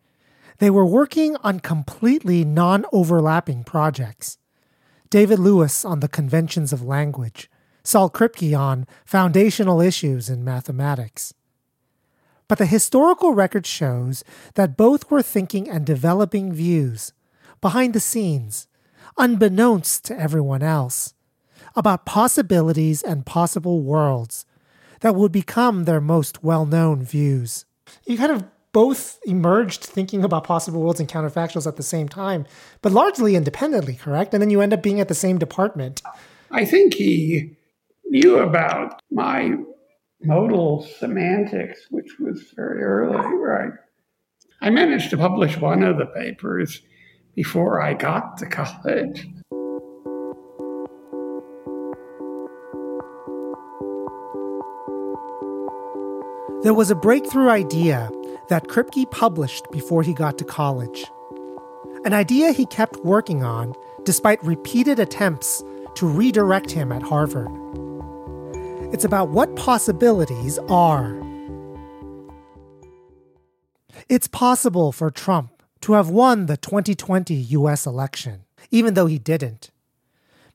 they 0.60 0.70
were 0.70 0.86
working 0.86 1.36
on 1.44 1.60
completely 1.60 2.46
non 2.46 2.86
overlapping 2.94 3.66
projects. 3.66 4.38
David 5.10 5.40
Lewis 5.40 5.84
on 5.84 6.00
the 6.00 6.08
conventions 6.08 6.72
of 6.72 6.82
language, 6.82 7.52
Saul 7.84 8.10
Kripke 8.10 8.58
on 8.58 8.88
foundational 9.04 9.82
issues 9.82 10.30
in 10.30 10.42
mathematics. 10.46 11.34
But 12.48 12.60
the 12.60 12.68
historical 12.68 13.34
record 13.34 13.66
shows 13.66 14.24
that 14.54 14.78
both 14.78 15.12
were 15.12 15.22
thinking 15.22 15.70
and 15.70 15.86
developing 15.86 16.54
views 16.54 17.12
behind 17.60 17.94
the 17.94 18.00
scenes, 18.00 18.68
unbeknownst 19.18 20.06
to 20.06 20.18
everyone 20.18 20.64
else, 20.64 21.14
about 21.76 22.06
possibilities 22.06 23.02
and 23.02 23.26
possible 23.26 23.82
worlds 23.82 24.46
that 25.02 25.16
would 25.16 25.32
become 25.32 25.86
their 25.86 26.02
most 26.02 26.44
well 26.44 26.66
known 26.66 27.04
views. 27.04 27.66
You 28.06 28.18
kind 28.18 28.32
of 28.32 28.46
both 28.72 29.20
emerged 29.26 29.84
thinking 29.84 30.24
about 30.24 30.46
possible 30.46 30.82
worlds 30.82 31.00
and 31.00 31.10
counterfactuals 31.10 31.68
at 31.68 31.76
the 31.76 31.84
same 31.84 32.08
time, 32.08 32.46
but 32.82 32.92
largely 32.92 33.36
independently, 33.36 33.96
correct? 33.96 34.34
And 34.34 34.42
then 34.42 34.50
you 34.50 34.62
end 34.62 34.74
up 34.74 34.82
being 34.82 35.02
at 35.02 35.08
the 35.08 35.16
same 35.16 35.38
department. 35.38 36.02
I 36.52 36.66
think 36.66 36.94
he 36.94 37.58
knew 38.06 38.40
about 38.40 39.02
my 39.12 39.56
modal 40.22 40.88
semantics, 41.00 41.88
which 41.90 42.20
was 42.20 42.54
very 42.56 42.82
early, 42.82 43.36
right? 43.36 43.72
I 44.62 44.70
managed 44.70 45.10
to 45.10 45.18
publish 45.18 45.58
one 45.58 45.84
of 45.84 45.98
the 45.98 46.06
papers 46.06 46.82
before 47.36 47.82
I 47.82 47.94
got 47.94 48.38
to 48.38 48.46
college. 48.46 49.28
There 56.64 56.76
was 56.76 56.92
a 56.92 56.96
breakthrough 56.96 57.50
idea 57.50 58.12
that 58.50 58.68
Kripke 58.68 59.10
published 59.10 59.66
before 59.72 60.04
he 60.04 60.14
got 60.14 60.38
to 60.38 60.46
college. 60.46 61.06
An 62.06 62.14
idea 62.14 62.52
he 62.52 62.68
kept 62.68 63.04
working 63.04 63.44
on 63.44 63.74
despite 64.04 64.44
repeated 64.44 65.00
attempts 65.00 65.64
to 65.96 66.06
redirect 66.06 66.70
him 66.70 66.92
at 66.92 67.02
Harvard. 67.02 67.50
It's 68.94 69.04
about 69.04 69.30
what 69.30 69.56
possibilities 69.56 70.60
are. 70.70 71.20
It's 74.08 74.28
possible 74.28 74.92
for 74.92 75.10
Trump 75.10 75.64
to 75.82 75.94
have 75.94 76.12
won 76.12 76.46
the 76.46 76.58
2020 76.58 77.34
US 77.34 77.88
election, 77.88 78.44
even 78.70 78.94
though 78.94 79.08
he 79.08 79.18
didn't. 79.18 79.72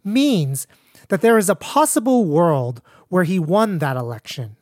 Means 0.04 0.68
that 1.08 1.20
there 1.20 1.36
is 1.36 1.48
a 1.48 1.56
possible 1.56 2.24
world 2.24 2.80
where 3.08 3.24
he 3.24 3.40
won 3.40 3.78
that 3.78 3.96
election. 3.96 4.56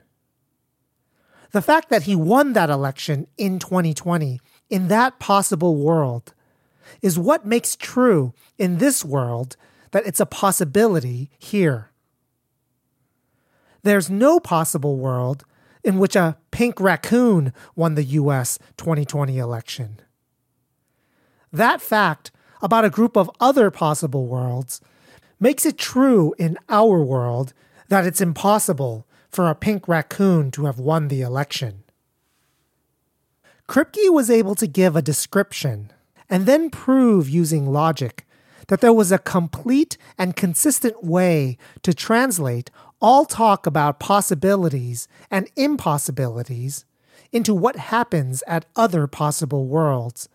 The 1.54 1.62
fact 1.62 1.88
that 1.90 2.02
he 2.02 2.16
won 2.16 2.54
that 2.54 2.68
election 2.68 3.28
in 3.38 3.60
2020, 3.60 4.40
in 4.70 4.88
that 4.88 5.20
possible 5.20 5.76
world, 5.76 6.34
is 7.00 7.16
what 7.16 7.46
makes 7.46 7.76
true 7.76 8.34
in 8.58 8.78
this 8.78 9.04
world 9.04 9.56
that 9.92 10.04
it's 10.04 10.18
a 10.18 10.26
possibility 10.26 11.30
here. 11.38 11.92
There's 13.84 14.10
no 14.10 14.40
possible 14.40 14.96
world 14.96 15.44
in 15.84 16.00
which 16.00 16.16
a 16.16 16.36
pink 16.50 16.80
raccoon 16.80 17.52
won 17.76 17.94
the 17.94 18.02
US 18.02 18.58
2020 18.76 19.38
election. 19.38 20.00
That 21.52 21.80
fact 21.80 22.32
about 22.62 22.84
a 22.84 22.90
group 22.90 23.16
of 23.16 23.30
other 23.38 23.70
possible 23.70 24.26
worlds 24.26 24.80
makes 25.38 25.64
it 25.64 25.78
true 25.78 26.34
in 26.36 26.58
our 26.68 27.00
world 27.00 27.52
that 27.90 28.04
it's 28.04 28.20
impossible 28.20 29.06
for 29.34 29.50
a 29.50 29.54
pink 29.54 29.88
raccoon 29.88 30.52
to 30.52 30.66
have 30.66 30.78
won 30.78 31.08
the 31.08 31.20
election. 31.20 31.82
Kripke 33.68 34.12
was 34.12 34.30
able 34.30 34.54
to 34.54 34.66
give 34.66 34.94
a 34.94 35.02
description 35.02 35.90
and 36.30 36.46
then 36.46 36.70
prove 36.70 37.28
using 37.28 37.72
logic 37.72 38.26
that 38.68 38.80
there 38.80 38.92
was 38.92 39.10
a 39.10 39.18
complete 39.18 39.98
and 40.16 40.36
consistent 40.36 41.02
way 41.02 41.58
to 41.82 41.92
translate 41.92 42.70
all 43.00 43.24
talk 43.24 43.66
about 43.66 43.98
possibilities 43.98 45.08
and 45.30 45.50
impossibilities 45.56 46.84
into 47.32 47.52
what 47.54 47.76
happens 47.76 48.42
at 48.46 48.64
other 48.76 49.06
possible 49.06 49.66
worlds, 49.66 50.28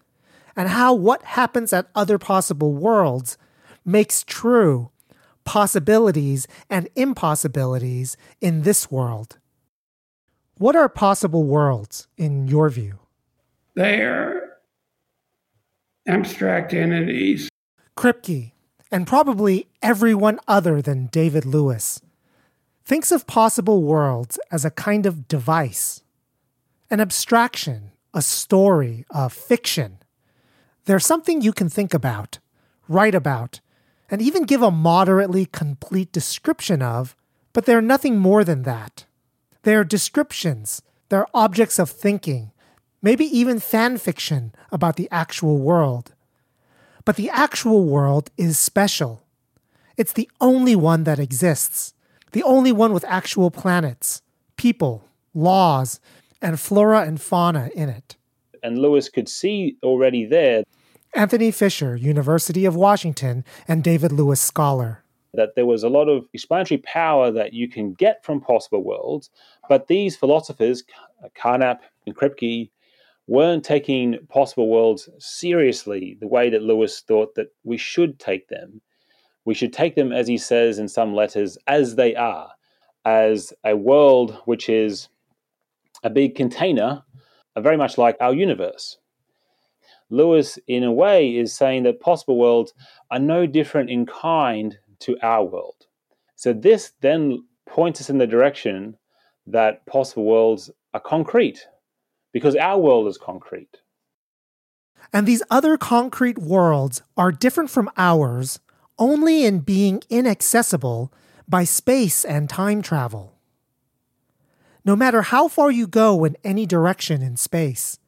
and 0.55 0.69
how 0.69 0.93
what 0.93 1.23
happens 1.23 1.71
at 1.71 1.87
other 1.95 2.17
possible 2.17 2.73
worlds 2.73 3.37
makes 3.85 4.23
true 4.23 4.91
possibilities 5.49 6.47
and 6.69 6.87
impossibilities 6.95 8.15
in 8.39 8.61
this 8.61 8.91
world. 8.91 9.39
What 10.59 10.75
are 10.75 10.87
possible 10.87 11.43
worlds 11.43 12.07
in 12.17 12.47
your 12.47 12.69
view? 12.69 12.99
They 13.73 14.01
are 14.01 14.59
abstract 16.07 16.71
entities. 16.71 17.49
Kripke, 17.97 18.51
and 18.91 19.07
probably 19.07 19.65
everyone 19.81 20.39
other 20.47 20.83
than 20.83 21.07
David 21.07 21.47
Lewis, 21.47 21.99
thinks 22.85 23.11
of 23.11 23.25
possible 23.25 23.81
worlds 23.81 24.37
as 24.51 24.63
a 24.63 24.69
kind 24.69 25.07
of 25.07 25.27
device, 25.27 26.03
an 26.91 26.99
abstraction, 26.99 27.89
a 28.13 28.21
story, 28.21 29.03
a 29.09 29.31
fiction. 29.31 29.97
They're 30.85 30.99
something 30.99 31.41
you 31.41 31.53
can 31.53 31.69
think 31.69 31.95
about, 31.95 32.37
write 32.87 33.15
about, 33.15 33.61
and 34.09 34.21
even 34.21 34.43
give 34.43 34.61
a 34.61 34.71
moderately 34.71 35.45
complete 35.45 36.11
description 36.11 36.81
of, 36.81 37.15
but 37.53 37.65
they're 37.65 37.81
nothing 37.81 38.17
more 38.17 38.43
than 38.43 38.63
that. 38.63 39.05
They're 39.63 39.83
descriptions, 39.83 40.81
they're 41.09 41.27
objects 41.33 41.79
of 41.79 41.89
thinking, 41.89 42.51
maybe 43.01 43.25
even 43.25 43.59
fan 43.59 43.97
fiction 43.97 44.53
about 44.71 44.95
the 44.95 45.09
actual 45.11 45.57
world. 45.57 46.13
But 47.05 47.15
the 47.15 47.29
actual 47.29 47.85
world 47.85 48.29
is 48.37 48.57
special. 48.57 49.23
It's 49.97 50.13
the 50.13 50.29
only 50.39 50.75
one 50.75 51.03
that 51.03 51.19
exists, 51.19 51.93
the 52.31 52.43
only 52.43 52.71
one 52.71 52.93
with 52.93 53.05
actual 53.05 53.51
planets, 53.51 54.21
people, 54.57 55.03
laws, 55.33 55.99
and 56.41 56.59
flora 56.59 57.01
and 57.01 57.19
fauna 57.19 57.69
in 57.75 57.89
it. 57.89 58.15
And 58.63 58.79
Lewis 58.79 59.09
could 59.09 59.29
see 59.29 59.77
already 59.83 60.25
there 60.25 60.63
Anthony 61.15 61.49
Fisher, 61.49 61.95
University 61.95 62.65
of 62.65 62.75
Washington, 62.75 63.43
and 63.67 63.83
David 63.83 64.11
Lewis 64.11 64.39
Scholar. 64.39 65.03
That 65.33 65.55
there 65.55 65.65
was 65.65 65.83
a 65.83 65.89
lot 65.89 66.07
of 66.07 66.25
explanatory 66.33 66.77
power 66.79 67.31
that 67.31 67.51
you 67.53 67.67
can 67.67 67.93
get 67.93 68.23
from 68.23 68.41
possible 68.41 68.83
worlds, 68.83 69.31
but 69.67 69.87
these 69.87 70.15
philosophers, 70.15 70.83
uh, 71.23 71.29
Carnap 71.35 71.79
and 72.05 72.15
Kripke, 72.15 72.69
weren't 73.25 73.65
taking 73.65 74.17
possible 74.27 74.69
worlds 74.69 75.09
seriously 75.17 76.17
the 76.19 76.27
way 76.27 76.49
that 76.49 76.61
Lewis 76.61 77.01
thought 77.01 77.33
that 77.35 77.47
we 77.63 77.77
should 77.77 78.19
take 78.19 78.47
them. 78.47 78.81
We 79.45 79.55
should 79.55 79.73
take 79.73 79.95
them, 79.95 80.11
as 80.11 80.27
he 80.27 80.37
says 80.37 80.77
in 80.77 80.87
some 80.87 81.15
letters, 81.15 81.57
as 81.65 81.95
they 81.95 82.15
are, 82.15 82.51
as 83.03 83.51
a 83.63 83.75
world 83.75 84.37
which 84.45 84.69
is 84.69 85.09
a 86.03 86.09
big 86.09 86.35
container, 86.35 87.03
uh, 87.55 87.61
very 87.61 87.77
much 87.77 87.97
like 87.97 88.15
our 88.19 88.33
universe. 88.33 88.98
Lewis, 90.09 90.57
in 90.67 90.83
a 90.83 90.91
way, 90.91 91.35
is 91.35 91.55
saying 91.55 91.83
that 91.83 91.99
possible 92.01 92.37
worlds 92.37 92.73
are 93.11 93.19
no 93.19 93.45
different 93.45 93.89
in 93.89 94.05
kind 94.05 94.77
to 94.99 95.17
our 95.21 95.43
world. 95.43 95.85
So, 96.35 96.53
this 96.53 96.93
then 97.01 97.45
points 97.67 98.01
us 98.01 98.09
in 98.09 98.17
the 98.17 98.27
direction 98.27 98.97
that 99.47 99.85
possible 99.85 100.25
worlds 100.25 100.71
are 100.93 100.99
concrete, 100.99 101.67
because 102.33 102.55
our 102.55 102.79
world 102.79 103.07
is 103.07 103.17
concrete. 103.17 103.77
And 105.13 105.27
these 105.27 105.43
other 105.49 105.77
concrete 105.77 106.37
worlds 106.37 107.01
are 107.17 107.31
different 107.31 107.69
from 107.69 107.89
ours 107.97 108.59
only 108.97 109.45
in 109.45 109.59
being 109.59 110.01
inaccessible 110.09 111.11
by 111.47 111.63
space 111.63 112.23
and 112.23 112.49
time 112.49 112.81
travel. 112.81 113.35
No 114.85 114.95
matter 114.95 115.23
how 115.23 115.47
far 115.47 115.71
you 115.71 115.87
go 115.87 116.25
in 116.25 116.37
any 116.43 116.65
direction 116.65 117.21
in 117.21 117.37
space, 117.37 117.99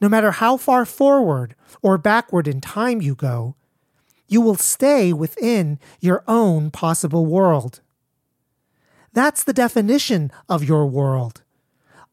no 0.00 0.08
matter 0.08 0.30
how 0.30 0.56
far 0.56 0.84
forward 0.84 1.54
or 1.82 1.98
backward 1.98 2.48
in 2.48 2.60
time 2.60 3.00
you 3.02 3.14
go, 3.14 3.54
you 4.28 4.40
will 4.40 4.56
stay 4.56 5.12
within 5.12 5.78
your 6.00 6.22
own 6.26 6.70
possible 6.70 7.26
world. 7.26 7.80
That's 9.12 9.42
the 9.42 9.52
definition 9.52 10.30
of 10.48 10.64
your 10.64 10.86
world 10.86 11.42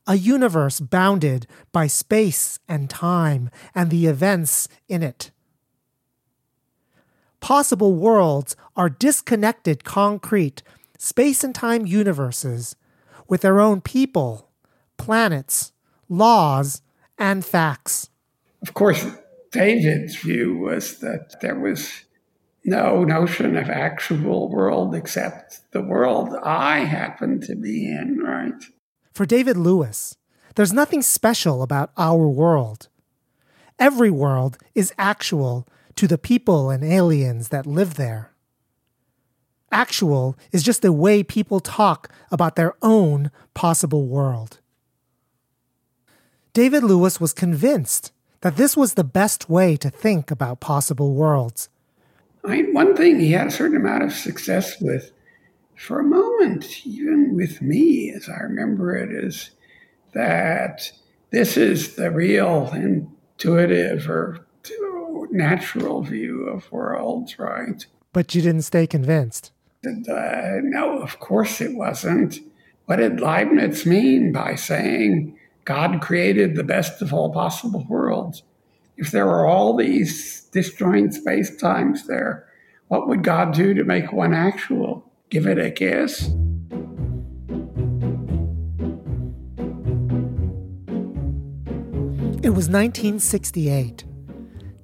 a 0.08 0.15
universe 0.15 0.80
bounded 0.80 1.45
by 1.73 1.86
space 1.86 2.60
and 2.67 2.89
time 2.89 3.50
and 3.76 3.91
the 3.91 4.08
events 4.08 4.69
in 4.88 5.04
it. 5.04 5.32
Possible 7.41 7.93
worlds 7.93 8.56
are 8.76 8.89
disconnected, 8.89 9.84
concrete, 9.84 10.63
space 10.97 11.43
and 11.43 11.54
time 11.54 11.86
universes 11.86 12.76
with 13.28 13.41
their 13.41 13.60
own 13.60 13.82
people, 13.82 14.50
planets, 14.95 15.73
laws, 16.08 16.82
and 17.17 17.45
facts. 17.45 18.10
Of 18.62 18.73
course, 18.73 19.06
David's 19.51 20.15
view 20.17 20.58
was 20.58 20.99
that 20.99 21.39
there 21.41 21.60
was 21.60 22.03
no 22.63 23.03
notion 23.03 23.56
of 23.56 23.69
actual 23.69 24.49
world 24.49 24.93
except 24.93 25.62
the 25.71 25.82
world 25.82 26.36
I 26.43 26.80
happen 26.80 27.39
to 27.41 27.56
be 27.56 27.88
in, 27.88 28.19
right? 28.19 28.62
For 29.13 29.25
David 29.25 29.58
Lewis, 29.58 30.17
there's 30.56 30.73
nothing 30.73 31.01
special 31.01 31.63
about 31.63 31.91
our 31.97 32.27
world. 32.27 32.89
Every 33.80 34.12
world 34.12 34.58
is 34.75 34.93
actual 34.97 35.67
to 35.95 36.08
the 36.08 36.17
people 36.17 36.69
and 36.69 36.84
aliens 36.84 37.49
that 37.49 37.65
live 37.65 37.95
there. 37.95 38.32
Actual 39.71 40.38
is 40.51 40.63
just 40.63 40.82
the 40.82 40.93
way 40.93 41.23
people 41.23 41.60
talk 41.60 42.10
about 42.32 42.56
their 42.56 42.73
own 42.82 43.32
possible 43.53 44.08
world. 44.08 44.60
David 46.58 46.84
Lewis 46.84 47.22
was 47.22 47.34
convinced 47.34 48.12
that 48.41 48.58
this 48.58 48.76
was 48.76 48.96
the 48.96 49.04
best 49.04 49.48
way 49.48 49.78
to 49.78 49.91
think 49.91 50.32
about 50.32 50.60
possible 50.60 51.13
worlds. 51.13 51.70
I 52.43 52.48
mean, 52.48 52.74
one 52.74 52.96
thing 52.96 53.20
he 53.20 53.34
had 53.34 53.46
a 53.46 53.52
certain 53.52 53.78
amount 53.78 54.02
of 54.02 54.12
success 54.12 54.82
with, 54.82 55.12
for 55.76 56.00
a 56.00 56.04
moment, 56.04 56.84
even 56.84 57.36
with 57.36 57.62
me, 57.62 58.10
as 58.10 58.28
I 58.28 58.39
remember 58.41 58.96
it, 58.96 59.12
is 59.12 59.52
that 60.13 60.91
this 61.30 61.58
is 61.58 61.93
the 61.93 62.10
real 62.10 62.72
intuitive 62.74 64.10
or 64.10 64.48
natural 65.30 66.02
view 66.02 66.48
of 66.48 66.72
worlds, 66.72 67.38
right? 67.38 67.86
But 68.13 68.34
you 68.34 68.41
didn't 68.41 68.63
stay 68.63 68.88
convinced. 68.88 69.52
And, 69.84 70.10
uh, 70.10 70.56
no, 70.63 70.98
of 71.04 71.20
course 71.20 71.62
it 71.62 71.76
wasn't. 71.76 72.39
What 72.86 72.96
did 72.96 73.20
Leibniz 73.20 73.86
mean 73.86 74.32
by 74.32 74.56
saying 74.56 75.37
God 75.67 75.99
created 75.99 76.56
the 76.56 76.63
best 76.63 77.01
of 77.01 77.13
all 77.13 77.30
possible 77.30 77.86
worlds. 77.89 78.41
If 78.95 79.12
there 79.12 79.25
were 79.25 79.45
all 79.45 79.75
these 79.75 80.47
disjoint 80.53 81.13
space 81.13 81.58
times 81.58 82.08
there, 82.08 82.47
what 82.88 83.10
would 83.10 83.21
God 83.21 83.53
do 83.53 83.73
to 83.73 83.84
make 83.84 84.13
one 84.13 84.34
actual? 84.34 85.12
Give 85.30 85.45
it 85.45 85.60
a 85.60 85.69
kiss? 85.69 86.21
It 92.41 92.51
was 92.56 92.69
1968. 92.69 94.06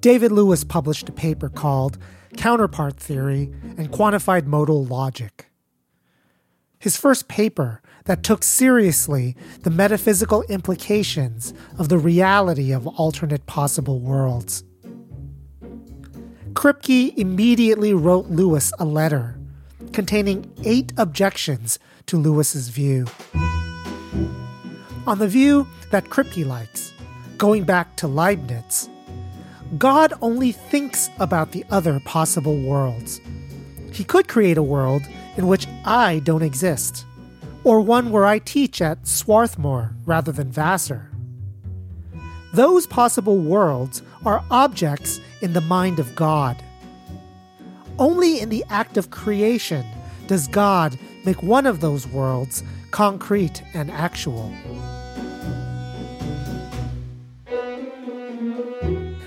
David 0.02 0.32
Lewis 0.32 0.64
published 0.64 1.08
a 1.08 1.12
paper 1.12 1.48
called 1.48 1.96
Counterpart 2.36 2.98
Theory 2.98 3.50
and 3.78 3.90
Quantified 3.90 4.44
Modal 4.44 4.84
Logic. 4.84 5.46
His 6.78 6.98
first 6.98 7.26
paper 7.26 7.80
that 8.04 8.22
took 8.22 8.42
seriously 8.42 9.34
the 9.62 9.70
metaphysical 9.70 10.42
implications 10.42 11.54
of 11.78 11.88
the 11.88 11.98
reality 11.98 12.72
of 12.72 12.86
alternate 12.86 13.46
possible 13.46 13.98
worlds. 13.98 14.62
Kripke 16.52 17.16
immediately 17.16 17.94
wrote 17.94 18.26
Lewis 18.26 18.72
a 18.78 18.84
letter 18.84 19.38
containing 19.92 20.52
eight 20.64 20.92
objections 20.96 21.78
to 22.06 22.18
Lewis's 22.18 22.68
view. 22.68 23.06
On 25.06 25.18
the 25.18 25.28
view 25.28 25.66
that 25.90 26.06
Kripke 26.06 26.46
likes, 26.46 26.92
going 27.38 27.64
back 27.64 27.96
to 27.96 28.06
Leibniz, 28.06 28.88
God 29.78 30.12
only 30.20 30.52
thinks 30.52 31.10
about 31.18 31.52
the 31.52 31.64
other 31.70 32.00
possible 32.00 32.56
worlds. 32.60 33.20
He 33.92 34.04
could 34.04 34.28
create 34.28 34.58
a 34.58 34.62
world 34.62 35.02
in 35.36 35.46
which 35.46 35.66
I 35.84 36.20
don't 36.20 36.42
exist, 36.42 37.04
or 37.64 37.80
one 37.80 38.10
where 38.10 38.26
I 38.26 38.38
teach 38.38 38.80
at 38.80 39.06
Swarthmore 39.08 39.96
rather 40.04 40.30
than 40.30 40.52
Vassar. 40.52 41.10
Those 42.52 42.86
possible 42.86 43.38
worlds 43.38 44.02
are 44.24 44.44
objects 44.50 45.20
in 45.40 45.54
the 45.54 45.60
mind 45.62 45.98
of 45.98 46.14
God. 46.14 46.62
Only 47.98 48.40
in 48.40 48.50
the 48.50 48.64
act 48.70 48.96
of 48.96 49.10
creation 49.10 49.84
does 50.26 50.46
God 50.48 50.98
make 51.24 51.42
one 51.42 51.66
of 51.66 51.80
those 51.80 52.06
worlds 52.06 52.62
concrete 52.90 53.62
and 53.72 53.90
actual. 53.90 54.52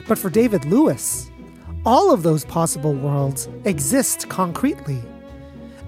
But 0.07 0.17
for 0.17 0.29
David 0.29 0.63
Lewis, 0.63 1.29
all 1.85 2.13
of 2.13 2.23
those 2.23 2.45
possible 2.45 2.93
worlds 2.93 3.49
exist 3.65 4.29
concretely 4.29 5.01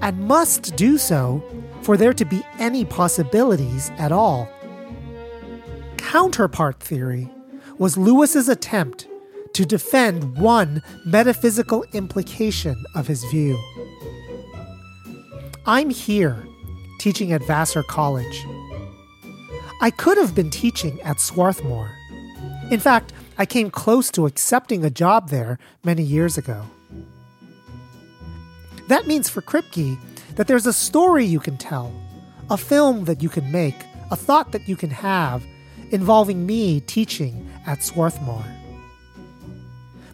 and 0.02 0.20
must 0.20 0.76
do 0.76 0.98
so 0.98 1.44
for 1.82 1.98
there 1.98 2.14
to 2.14 2.26
be 2.26 2.42
any 2.58 2.86
possibilities 2.86 3.92
at 3.98 4.12
all. 4.12 4.50
Counterpart 5.98 6.80
theory 6.80 7.30
was 7.78 7.98
Lewis's 7.98 8.50
attempt 8.50 9.08
to 9.54 9.66
defend 9.66 10.38
one 10.38 10.82
metaphysical 11.06 11.84
implication 11.94 12.76
of 12.96 13.08
his 13.08 13.24
view. 13.26 13.58
I'm 15.66 15.90
here 15.90 16.46
teaching 17.00 17.32
at 17.32 17.46
Vassar 17.46 17.84
College. 17.84 18.46
I 19.82 19.92
could 19.92 20.18
have 20.18 20.36
been 20.36 20.50
teaching 20.50 21.02
at 21.02 21.20
Swarthmore. 21.20 21.92
In 22.70 22.80
fact, 22.80 23.14
I 23.38 23.46
came 23.46 23.72
close 23.72 24.12
to 24.12 24.26
accepting 24.26 24.84
a 24.84 24.90
job 24.90 25.30
there 25.30 25.58
many 25.84 26.04
years 26.04 26.38
ago. 26.38 26.66
That 28.90 29.08
means 29.08 29.30
for 29.30 29.42
Kripke 29.42 29.98
that 30.40 30.48
there's 30.48 30.66
a 30.66 30.72
story 30.72 31.26
you 31.26 31.38
can 31.38 31.58
tell, 31.58 31.92
a 32.50 32.56
film 32.56 33.04
that 33.04 33.22
you 33.22 33.28
can 33.28 33.52
make, 33.52 33.76
a 34.10 34.16
thought 34.16 34.54
that 34.54 34.70
you 34.70 34.78
can 34.78 34.90
have 34.90 35.46
involving 35.92 36.46
me 36.46 36.80
teaching 36.80 37.52
at 37.68 37.84
Swarthmore. 37.84 38.46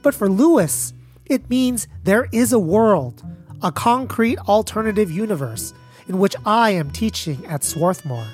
But 0.02 0.16
for 0.16 0.28
Lewis, 0.28 0.96
it 1.28 1.48
means 1.48 1.88
there 2.06 2.28
is 2.32 2.54
a 2.54 2.58
world, 2.58 3.24
a 3.62 3.72
concrete 3.72 4.40
alternative 4.40 5.12
universe 5.12 5.76
in 6.08 6.18
which 6.18 6.36
I 6.44 6.72
am 6.72 6.90
teaching 6.90 7.46
at 7.46 7.64
Swarthmore. 7.64 8.26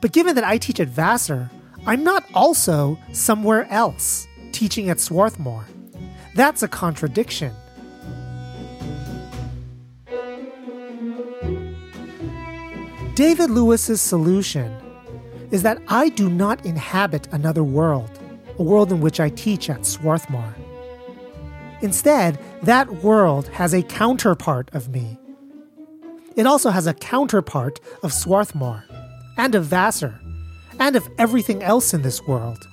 But 0.00 0.12
given 0.12 0.36
that 0.36 0.44
I 0.44 0.56
teach 0.56 0.78
at 0.78 0.86
Vassar, 0.86 1.50
I'm 1.84 2.04
not 2.04 2.24
also 2.32 2.96
somewhere 3.10 3.66
else 3.72 4.28
teaching 4.52 4.88
at 4.88 5.00
Swarthmore. 5.00 5.66
That's 6.36 6.62
a 6.62 6.68
contradiction. 6.68 7.52
David 13.14 13.50
Lewis's 13.50 14.00
solution 14.00 14.74
is 15.50 15.62
that 15.62 15.78
I 15.86 16.08
do 16.08 16.30
not 16.30 16.64
inhabit 16.64 17.28
another 17.30 17.62
world, 17.62 18.10
a 18.58 18.62
world 18.62 18.90
in 18.90 19.02
which 19.02 19.20
I 19.20 19.28
teach 19.28 19.68
at 19.68 19.84
Swarthmore. 19.84 20.54
Instead, 21.82 22.38
that 22.62 23.02
world 23.02 23.48
has 23.48 23.74
a 23.74 23.82
counterpart 23.82 24.70
of 24.72 24.88
me. 24.88 25.18
It 26.36 26.46
also 26.46 26.70
has 26.70 26.86
a 26.86 26.94
counterpart 26.94 27.80
of 28.02 28.14
Swarthmore 28.14 28.84
and 29.36 29.54
of 29.54 29.66
Vassar 29.66 30.18
and 30.78 30.96
of 30.96 31.06
everything 31.18 31.62
else 31.62 31.92
in 31.92 32.00
this 32.00 32.26
world. 32.26 32.66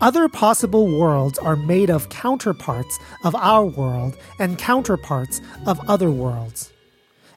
Other 0.00 0.30
possible 0.30 0.98
worlds 0.98 1.38
are 1.38 1.56
made 1.56 1.90
of 1.90 2.08
counterparts 2.08 2.98
of 3.22 3.34
our 3.34 3.66
world 3.66 4.16
and 4.38 4.56
counterparts 4.56 5.42
of 5.66 5.78
other 5.90 6.10
worlds. 6.10 6.72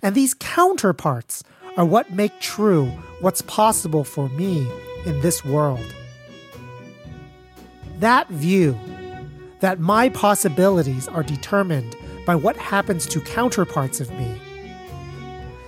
And 0.02 0.16
these 0.16 0.34
counterparts 0.34 1.44
are 1.78 1.86
what 1.86 2.12
make 2.12 2.40
true 2.40 2.92
what's 3.22 3.42
possible 3.44 4.04
for 4.04 4.30
me 4.30 4.68
in 5.06 5.20
this 5.22 5.44
world. 5.44 5.94
That 8.00 8.30
view, 8.30 8.78
that 9.60 9.80
my 9.80 10.10
possibilities 10.10 11.08
are 11.10 11.24
determined 11.24 11.96
by 12.26 12.36
what 12.36 12.56
happens 12.56 13.06
to 13.08 13.22
counterparts 13.22 14.00
of 14.00 14.10
me, 14.12 14.40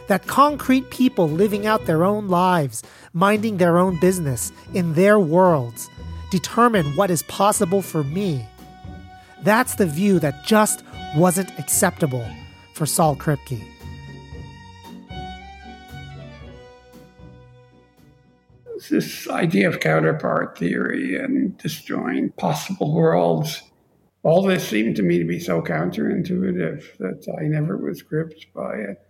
that 0.07 0.27
concrete 0.27 0.89
people 0.91 1.29
living 1.29 1.65
out 1.65 1.85
their 1.85 2.03
own 2.03 2.27
lives, 2.27 2.83
minding 3.13 3.57
their 3.57 3.77
own 3.77 3.99
business 3.99 4.51
in 4.73 4.93
their 4.93 5.19
worlds, 5.19 5.89
determine 6.29 6.85
what 6.95 7.11
is 7.11 7.23
possible 7.23 7.81
for 7.81 8.03
me. 8.03 8.45
That's 9.43 9.75
the 9.75 9.85
view 9.85 10.19
that 10.19 10.45
just 10.45 10.83
wasn't 11.15 11.57
acceptable 11.59 12.25
for 12.73 12.85
Saul 12.85 13.15
Kripke. 13.15 13.70
This 18.91 19.29
idea 19.29 19.69
of 19.69 19.79
counterpart 19.79 20.57
theory 20.57 21.15
and 21.15 21.57
destroying 21.57 22.31
possible 22.31 22.93
worlds, 22.93 23.61
all 24.21 24.43
this 24.43 24.67
seemed 24.67 24.97
to 24.97 25.01
me 25.01 25.17
to 25.17 25.23
be 25.23 25.39
so 25.39 25.61
counterintuitive 25.61 26.97
that 26.97 27.25
I 27.39 27.43
never 27.43 27.77
was 27.77 28.01
gripped 28.01 28.47
by 28.53 28.75
it. 28.75 29.01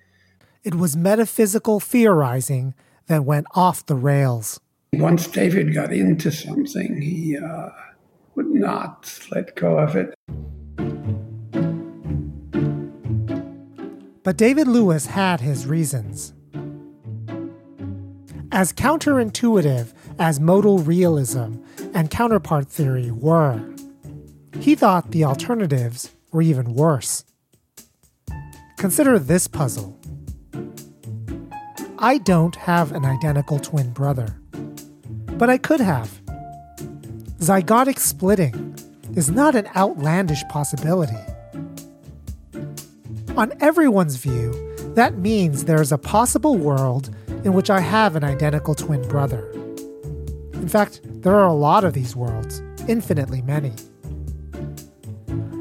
It 0.63 0.75
was 0.75 0.95
metaphysical 0.95 1.79
theorizing 1.79 2.75
that 3.07 3.25
went 3.25 3.47
off 3.55 3.83
the 3.83 3.95
rails. 3.95 4.59
Once 4.93 5.25
David 5.25 5.73
got 5.73 5.91
into 5.91 6.31
something, 6.31 7.01
he 7.01 7.35
uh, 7.35 7.69
would 8.35 8.51
not 8.51 9.19
let 9.31 9.55
go 9.55 9.79
of 9.79 9.95
it. 9.95 10.13
But 14.23 14.37
David 14.37 14.67
Lewis 14.67 15.07
had 15.07 15.41
his 15.41 15.65
reasons. 15.65 16.35
As 18.53 18.73
counterintuitive 18.73 19.93
as 20.19 20.41
modal 20.41 20.79
realism 20.79 21.55
and 21.93 22.11
counterpart 22.11 22.67
theory 22.67 23.09
were, 23.09 23.63
he 24.59 24.75
thought 24.75 25.11
the 25.11 25.23
alternatives 25.23 26.11
were 26.33 26.41
even 26.41 26.73
worse. 26.73 27.23
Consider 28.77 29.17
this 29.17 29.47
puzzle. 29.47 29.97
I 31.97 32.17
don't 32.17 32.57
have 32.57 32.91
an 32.91 33.05
identical 33.05 33.57
twin 33.57 33.91
brother, 33.91 34.35
but 35.37 35.49
I 35.49 35.57
could 35.57 35.79
have. 35.79 36.21
Zygotic 37.39 37.99
splitting 37.99 38.75
is 39.15 39.31
not 39.31 39.55
an 39.55 39.69
outlandish 39.77 40.43
possibility. 40.49 41.17
On 43.37 43.53
everyone's 43.61 44.17
view, 44.17 44.75
that 44.95 45.17
means 45.17 45.63
there 45.63 45.81
is 45.81 45.93
a 45.93 45.97
possible 45.97 46.57
world 46.57 47.15
in 47.43 47.53
which 47.53 47.69
I 47.69 47.79
have 47.79 48.15
an 48.15 48.23
identical 48.23 48.75
twin 48.75 49.07
brother. 49.07 49.51
In 50.53 50.67
fact, 50.67 51.01
there 51.03 51.35
are 51.35 51.47
a 51.47 51.53
lot 51.53 51.83
of 51.83 51.93
these 51.93 52.15
worlds, 52.15 52.61
infinitely 52.87 53.41
many. 53.41 53.73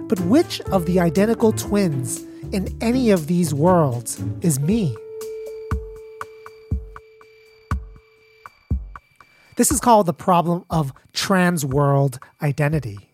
But 0.09 0.21
which 0.21 0.61
of 0.63 0.87
the 0.87 1.01
identical 1.01 1.53
twins 1.53 2.23
in 2.53 2.77
any 2.81 3.11
of 3.11 3.29
these 3.29 3.55
worlds 3.55 4.23
is 4.43 4.59
me? 4.61 4.97
This 9.57 9.71
is 9.71 9.81
called 9.81 10.07
the 10.07 10.15
problem 10.15 10.65
of 10.71 10.93
trans-world 11.13 12.19
identity. 12.43 13.11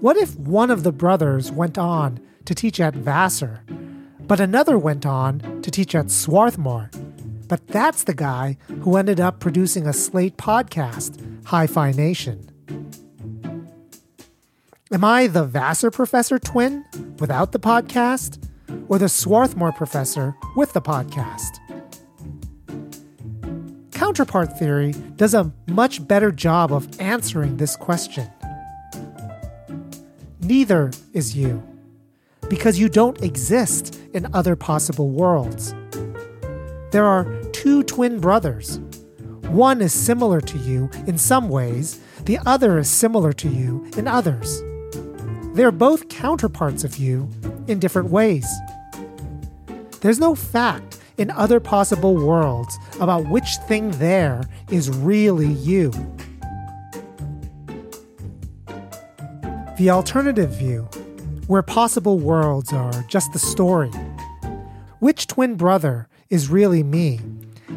What 0.00 0.16
if 0.16 0.38
one 0.38 0.70
of 0.70 0.82
the 0.82 0.92
brothers 0.92 1.50
went 1.52 1.78
on 1.78 2.20
to 2.44 2.54
teach 2.54 2.80
at 2.80 2.94
Vassar, 2.94 3.64
but 4.26 4.40
another 4.40 4.78
went 4.78 5.06
on 5.06 5.60
to 5.62 5.70
teach 5.70 5.94
at 5.94 6.10
Swarthmore? 6.10 6.90
But 7.48 7.66
that's 7.68 8.04
the 8.04 8.14
guy 8.14 8.56
who 8.80 8.96
ended 8.96 9.20
up 9.20 9.40
producing 9.40 9.86
a 9.86 9.92
Slate 9.92 10.36
podcast, 10.36 11.20
Hi 11.46 11.66
Phi 11.66 11.92
Nation. 11.92 12.48
Am 14.92 15.04
I 15.04 15.26
the 15.26 15.44
Vassar 15.44 15.90
professor 15.90 16.38
twin 16.38 16.84
without 17.18 17.52
the 17.52 17.60
podcast, 17.60 18.42
or 18.88 18.98
the 18.98 19.08
Swarthmore 19.08 19.72
professor 19.72 20.34
with 20.56 20.72
the 20.72 20.82
podcast? 20.82 21.58
counterpart 24.02 24.58
theory 24.58 24.92
does 25.14 25.32
a 25.32 25.50
much 25.68 26.06
better 26.06 26.32
job 26.32 26.72
of 26.72 27.00
answering 27.00 27.56
this 27.56 27.76
question. 27.76 28.28
Neither 30.40 30.90
is 31.12 31.36
you, 31.36 31.62
because 32.52 32.78
you 32.78 32.86
don't 32.86 33.22
exist 33.22 33.98
in 34.12 34.28
other 34.34 34.54
possible 34.54 35.08
worlds. 35.08 35.74
There 36.90 37.06
are 37.06 37.24
two 37.52 37.82
twin 37.82 38.20
brothers. 38.20 38.78
One 39.48 39.80
is 39.80 39.94
similar 39.94 40.42
to 40.42 40.58
you 40.58 40.90
in 41.06 41.16
some 41.16 41.48
ways, 41.48 41.98
the 42.26 42.38
other 42.44 42.78
is 42.78 42.90
similar 42.90 43.32
to 43.32 43.48
you 43.48 43.90
in 43.96 44.06
others. 44.06 44.62
They're 45.54 45.72
both 45.72 46.10
counterparts 46.10 46.84
of 46.84 46.98
you 46.98 47.26
in 47.68 47.78
different 47.78 48.10
ways. 48.10 48.46
There's 50.02 50.20
no 50.20 50.34
fact 50.34 50.98
in 51.16 51.30
other 51.30 51.58
possible 51.58 52.14
worlds 52.16 52.78
about 53.00 53.30
which 53.30 53.56
thing 53.66 53.92
there 53.92 54.42
is 54.70 54.90
really 54.90 55.54
you. 55.54 55.90
The 59.78 59.88
alternative 59.88 60.50
view, 60.50 60.86
where 61.52 61.62
possible 61.62 62.18
worlds 62.18 62.72
are 62.72 63.04
just 63.08 63.30
the 63.34 63.38
story, 63.38 63.90
which 65.00 65.26
twin 65.26 65.54
brother 65.54 66.08
is 66.30 66.48
really 66.48 66.82
me, 66.82 67.20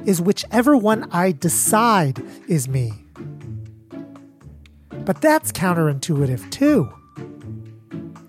is 0.05 0.21
whichever 0.21 0.77
one 0.77 1.05
I 1.11 1.33
decide 1.33 2.23
is 2.47 2.69
me. 2.69 2.93
But 5.03 5.19
that's 5.19 5.51
counterintuitive 5.51 6.49
too. 6.51 6.89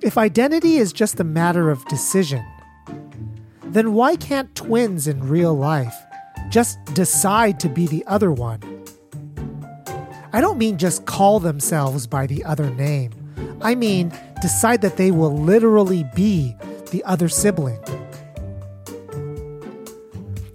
If 0.03 0.19
identity 0.19 0.79
is 0.79 0.93
just 0.93 1.21
a 1.21 1.25
matter 1.25 1.71
of 1.71 1.87
decision, 1.87 2.45
then 3.67 3.93
why 3.93 4.17
can't 4.17 4.53
twins 4.57 5.07
in 5.07 5.29
real 5.29 5.57
life 5.57 5.95
just 6.51 6.85
decide 6.87 7.61
to 7.61 7.69
be 7.69 7.87
the 7.87 8.05
other 8.09 8.33
one? 8.33 8.61
I 10.33 10.41
don't 10.41 10.59
mean 10.59 10.77
just 10.77 11.07
call 11.07 11.39
themselves 11.39 12.09
by 12.09 12.27
the 12.27 12.45
other 12.45 12.69
name. 12.69 13.26
I 13.61 13.75
mean 13.75 14.13
decide 14.41 14.83
that 14.83 14.97
they 14.97 15.11
will 15.11 15.37
literally 15.37 16.05
be 16.15 16.55
the 16.91 17.03
other 17.05 17.29
sibling. 17.29 17.81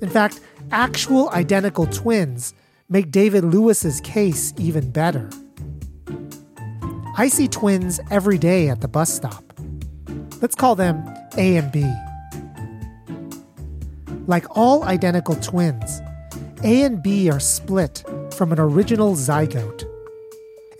In 0.02 0.10
fact, 0.10 0.40
actual 0.72 1.30
identical 1.30 1.86
twins 1.88 2.54
make 2.90 3.12
David 3.12 3.44
Lewis's 3.44 4.02
case 4.02 4.54
even 4.58 4.92
better. 4.92 5.30
I 7.18 7.28
see 7.28 7.48
twins 7.48 8.00
every 8.10 8.38
day 8.38 8.70
at 8.70 8.82
the 8.82 8.88
bus 8.88 9.14
stop. 9.14 9.44
Let's 10.42 10.56
call 10.56 10.76
them 10.76 11.04
A 11.38 11.58
and 11.58 11.72
B. 11.72 11.86
Like 14.28 14.46
all 14.58 14.84
identical 14.84 15.36
twins, 15.36 16.02
A 16.64 16.84
and 16.84 17.04
B 17.04 17.30
are 17.30 17.40
split 17.40 18.04
from 18.34 18.52
an 18.52 18.60
original 18.60 19.16
zygote. 19.16 19.86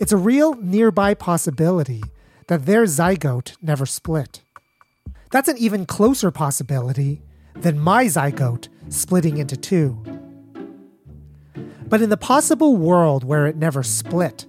It's 0.02 0.10
a 0.10 0.16
real 0.16 0.54
nearby 0.54 1.14
possibility 1.14 2.02
that 2.48 2.66
their 2.66 2.86
zygote 2.86 3.54
never 3.62 3.86
split. 3.86 4.42
That's 5.30 5.46
an 5.46 5.56
even 5.58 5.86
closer 5.86 6.32
possibility 6.32 7.22
than 7.54 7.78
my 7.78 8.06
zygote 8.06 8.66
splitting 8.88 9.38
into 9.38 9.56
two. 9.56 10.02
But 11.86 12.02
in 12.02 12.10
the 12.10 12.16
possible 12.16 12.76
world 12.76 13.22
where 13.22 13.46
it 13.46 13.54
never 13.54 13.84
split, 13.84 14.44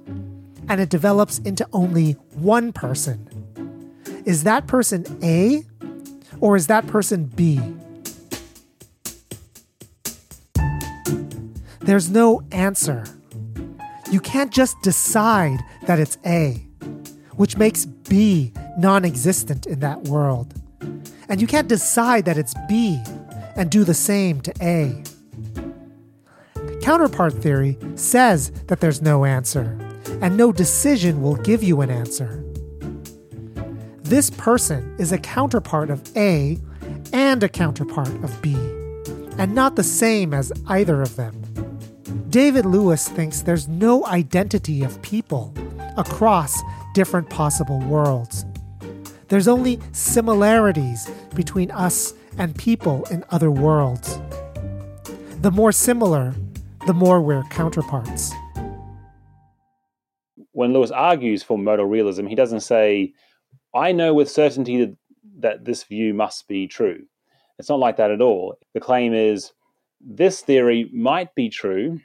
and 0.67 0.81
it 0.81 0.89
develops 0.89 1.37
into 1.37 1.67
only 1.71 2.13
one 2.33 2.73
person, 2.73 3.29
is 4.25 4.45
that 4.45 4.65
person 4.65 5.05
A 5.21 5.61
or 6.39 6.55
is 6.55 6.65
that 6.65 6.87
person 6.87 7.25
B? 7.25 7.61
There's 11.81 12.09
no 12.09 12.41
answer. 12.51 13.03
You 14.13 14.19
can't 14.19 14.51
just 14.51 14.79
decide 14.83 15.65
that 15.87 15.99
it's 15.99 16.19
A, 16.23 16.67
which 17.31 17.57
makes 17.57 17.87
B 17.87 18.53
non 18.77 19.05
existent 19.05 19.65
in 19.65 19.79
that 19.79 20.03
world. 20.03 20.53
And 21.27 21.41
you 21.41 21.47
can't 21.47 21.67
decide 21.67 22.25
that 22.25 22.37
it's 22.37 22.53
B 22.69 23.01
and 23.55 23.71
do 23.71 23.83
the 23.83 23.95
same 23.95 24.39
to 24.41 24.53
A. 24.61 25.01
Counterpart 26.83 27.33
theory 27.33 27.75
says 27.95 28.51
that 28.67 28.81
there's 28.81 29.01
no 29.01 29.25
answer, 29.25 29.75
and 30.21 30.37
no 30.37 30.51
decision 30.51 31.23
will 31.23 31.37
give 31.37 31.63
you 31.63 31.81
an 31.81 31.89
answer. 31.89 32.45
This 34.03 34.29
person 34.29 34.95
is 34.99 35.11
a 35.11 35.17
counterpart 35.17 35.89
of 35.89 36.15
A 36.15 36.59
and 37.13 37.41
a 37.41 37.49
counterpart 37.49 38.13
of 38.23 38.39
B, 38.43 38.53
and 39.39 39.55
not 39.55 39.75
the 39.75 39.83
same 39.83 40.35
as 40.35 40.53
either 40.67 41.01
of 41.01 41.15
them. 41.15 41.33
David 42.33 42.65
Lewis 42.65 43.07
thinks 43.07 43.41
there's 43.43 43.67
no 43.67 44.07
identity 44.07 44.81
of 44.81 44.99
people 45.03 45.53
across 45.97 46.63
different 46.95 47.29
possible 47.29 47.77
worlds. 47.81 48.43
There's 49.27 49.47
only 49.47 49.79
similarities 49.91 51.07
between 51.35 51.69
us 51.69 52.15
and 52.39 52.55
people 52.55 53.05
in 53.11 53.23
other 53.29 53.51
worlds. 53.51 54.19
The 55.41 55.51
more 55.51 55.71
similar, 55.71 56.33
the 56.87 56.93
more 56.95 57.21
we're 57.21 57.43
counterparts. 57.51 58.31
When 60.53 60.73
Lewis 60.73 60.89
argues 60.89 61.43
for 61.43 61.59
modal 61.59 61.85
realism, 61.85 62.25
he 62.25 62.33
doesn't 62.33 62.61
say, 62.61 63.13
I 63.75 63.91
know 63.91 64.15
with 64.15 64.27
certainty 64.27 64.83
that, 64.83 64.97
that 65.37 65.65
this 65.65 65.83
view 65.83 66.15
must 66.15 66.47
be 66.47 66.65
true. 66.65 67.03
It's 67.59 67.69
not 67.69 67.77
like 67.77 67.97
that 67.97 68.09
at 68.09 68.21
all. 68.21 68.57
The 68.73 68.79
claim 68.79 69.13
is 69.13 69.51
this 70.01 70.41
theory 70.41 70.89
might 70.91 71.35
be 71.35 71.49
true, 71.49 71.99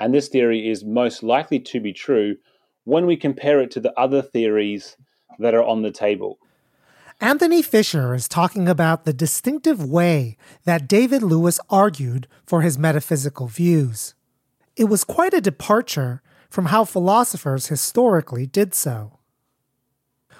and 0.00 0.14
this 0.14 0.28
theory 0.28 0.68
is 0.68 0.84
most 0.84 1.22
likely 1.22 1.58
to 1.60 1.80
be 1.80 1.92
true 1.92 2.36
when 2.84 3.06
we 3.06 3.16
compare 3.16 3.60
it 3.60 3.70
to 3.72 3.80
the 3.80 3.98
other 3.98 4.22
theories 4.22 4.96
that 5.38 5.54
are 5.54 5.64
on 5.64 5.82
the 5.82 5.90
table. 5.90 6.38
Anthony 7.20 7.62
Fisher 7.62 8.14
is 8.14 8.28
talking 8.28 8.68
about 8.68 9.04
the 9.04 9.12
distinctive 9.12 9.84
way 9.84 10.36
that 10.64 10.88
David 10.88 11.22
Lewis 11.22 11.58
argued 11.68 12.28
for 12.46 12.62
his 12.62 12.78
metaphysical 12.78 13.48
views. 13.48 14.14
It 14.76 14.84
was 14.84 15.02
quite 15.02 15.34
a 15.34 15.40
departure 15.40 16.22
from 16.48 16.66
how 16.66 16.84
philosophers 16.84 17.66
historically 17.66 18.46
did 18.46 18.72
so. 18.72 19.18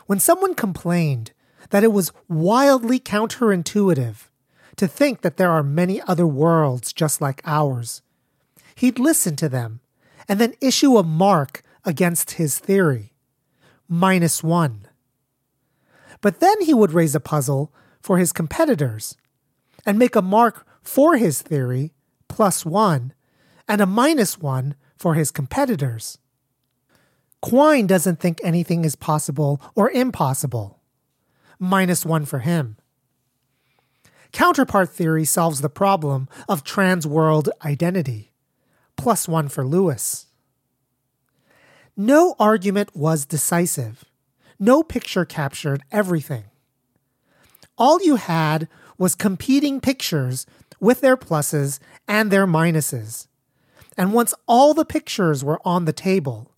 When 0.06 0.20
someone 0.20 0.54
complained 0.54 1.32
that 1.70 1.84
it 1.84 1.92
was 1.92 2.12
wildly 2.28 3.00
counterintuitive 3.00 4.28
to 4.76 4.86
think 4.86 5.22
that 5.22 5.36
there 5.36 5.50
are 5.50 5.64
many 5.64 6.00
other 6.02 6.26
worlds 6.26 6.92
just 6.92 7.20
like 7.20 7.42
ours, 7.44 8.02
he'd 8.78 8.98
listen 8.98 9.36
to 9.36 9.48
them 9.48 9.80
and 10.28 10.40
then 10.40 10.54
issue 10.60 10.96
a 10.96 11.02
mark 11.02 11.62
against 11.84 12.32
his 12.32 12.58
theory 12.58 13.12
minus 13.88 14.42
one. 14.42 14.86
But 16.20 16.40
then 16.40 16.60
he 16.60 16.74
would 16.74 16.92
raise 16.92 17.14
a 17.14 17.20
puzzle 17.20 17.72
for 18.00 18.18
his 18.18 18.32
competitors 18.32 19.16
and 19.84 19.98
make 19.98 20.14
a 20.14 20.22
mark 20.22 20.66
for 20.82 21.16
his 21.16 21.42
theory, 21.42 21.92
plus 22.28 22.64
one, 22.64 23.14
and 23.66 23.80
a 23.80 23.86
minus 23.86 24.38
one 24.38 24.74
for 24.96 25.14
his 25.14 25.30
competitors. 25.30 26.18
Quine 27.40 27.86
doesn't 27.86 28.20
think 28.20 28.40
anything 28.42 28.84
is 28.84 28.96
possible 28.96 29.60
or 29.74 29.90
impossible. 29.90 30.80
Minus 31.58 32.04
one 32.04 32.24
for 32.24 32.40
him. 32.40 32.76
Counterpart 34.32 34.90
theory 34.90 35.24
solves 35.24 35.60
the 35.60 35.70
problem 35.70 36.28
of 36.48 36.64
trans 36.64 37.06
world 37.06 37.48
identity. 37.64 38.27
Plus 38.98 39.26
one 39.26 39.48
for 39.48 39.64
Lewis. 39.66 40.26
No 41.96 42.36
argument 42.38 42.94
was 42.94 43.24
decisive 43.24 44.04
no 44.58 44.82
picture 44.82 45.24
captured 45.24 45.82
everything. 45.92 46.44
All 47.76 48.02
you 48.02 48.16
had 48.16 48.68
was 48.96 49.14
competing 49.14 49.80
pictures 49.80 50.46
with 50.80 51.00
their 51.00 51.16
pluses 51.16 51.78
and 52.08 52.30
their 52.30 52.46
minuses. 52.46 53.28
And 53.96 54.12
once 54.12 54.34
all 54.46 54.74
the 54.74 54.84
pictures 54.84 55.44
were 55.44 55.60
on 55.64 55.84
the 55.84 55.92
table, 55.92 56.52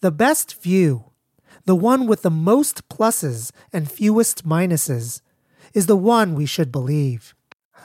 the 0.00 0.10
best 0.10 0.60
view, 0.60 1.04
the 1.64 1.76
one 1.76 2.06
with 2.06 2.22
the 2.22 2.30
most 2.30 2.88
pluses 2.88 3.50
and 3.72 3.90
fewest 3.90 4.46
minuses, 4.46 5.20
is 5.72 5.86
the 5.86 5.96
one 5.96 6.34
we 6.34 6.46
should 6.46 6.70
believe. 6.70 7.34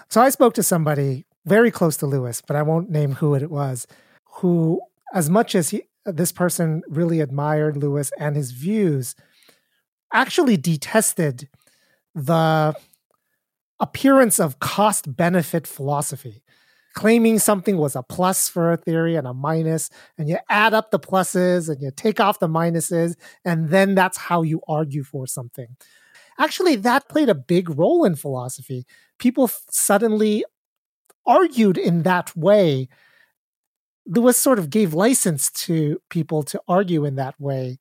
So 0.10 0.22
I 0.22 0.30
spoke 0.30 0.54
to 0.56 0.64
somebody 0.64 1.26
very 1.50 1.72
close 1.72 1.98
to 1.98 2.06
Lewis, 2.06 2.42
but 2.46 2.56
I 2.56 2.62
won't 2.62 2.90
name 2.90 3.14
who 3.14 3.34
it 3.36 3.50
was, 3.50 3.88
who, 4.26 4.82
as 5.14 5.30
much 5.30 5.56
as 5.56 5.70
he, 5.70 5.84
this 6.06 6.32
person 6.32 6.84
really 6.88 7.20
admired 7.20 7.76
Lewis 7.76 8.12
and 8.18 8.36
his 8.36 8.52
views, 8.52 9.16
actually 10.14 10.58
detested 10.58 11.50
the 12.16 12.74
appearance 13.80 14.40
of 14.40 14.60
cost 14.60 15.16
benefit 15.16 15.68
philosophy, 15.68 16.44
claiming 16.94 17.40
something 17.40 17.78
was 17.78 17.96
a 17.96 18.04
plus 18.04 18.50
for 18.50 18.72
a 18.72 18.78
theory 18.78 19.16
and 19.16 19.28
a 19.28 19.34
minus, 19.34 19.90
and 20.18 20.30
you 20.30 20.38
add 20.50 20.74
up 20.74 20.92
the 20.92 21.00
pluses 21.00 21.70
and 21.70 21.82
you 21.82 21.92
take 21.96 22.20
off 22.20 22.40
the 22.40 22.48
minuses, 22.48 23.16
and 23.46 23.70
then 23.70 23.96
that's 23.96 24.18
how 24.18 24.42
you 24.42 24.62
argue 24.68 25.04
for 25.04 25.28
something. 25.28 25.76
Actually, 26.38 26.76
that 26.78 27.10
played 27.10 27.30
a 27.30 27.36
big 27.36 27.70
role 27.78 28.06
in 28.06 28.16
philosophy. 28.16 28.86
People 29.18 29.50
suddenly 29.70 30.46
argued 31.26 31.78
in 31.78 32.04
that 32.04 32.36
way 32.36 32.88
Lewis 34.10 34.38
sort 34.38 34.60
of 34.60 34.70
gave 34.70 34.94
license 34.94 35.52
to 35.52 36.02
people 36.10 36.42
to 36.44 36.60
argue 36.68 37.06
in 37.06 37.16
that 37.16 37.40
way. 37.40 37.78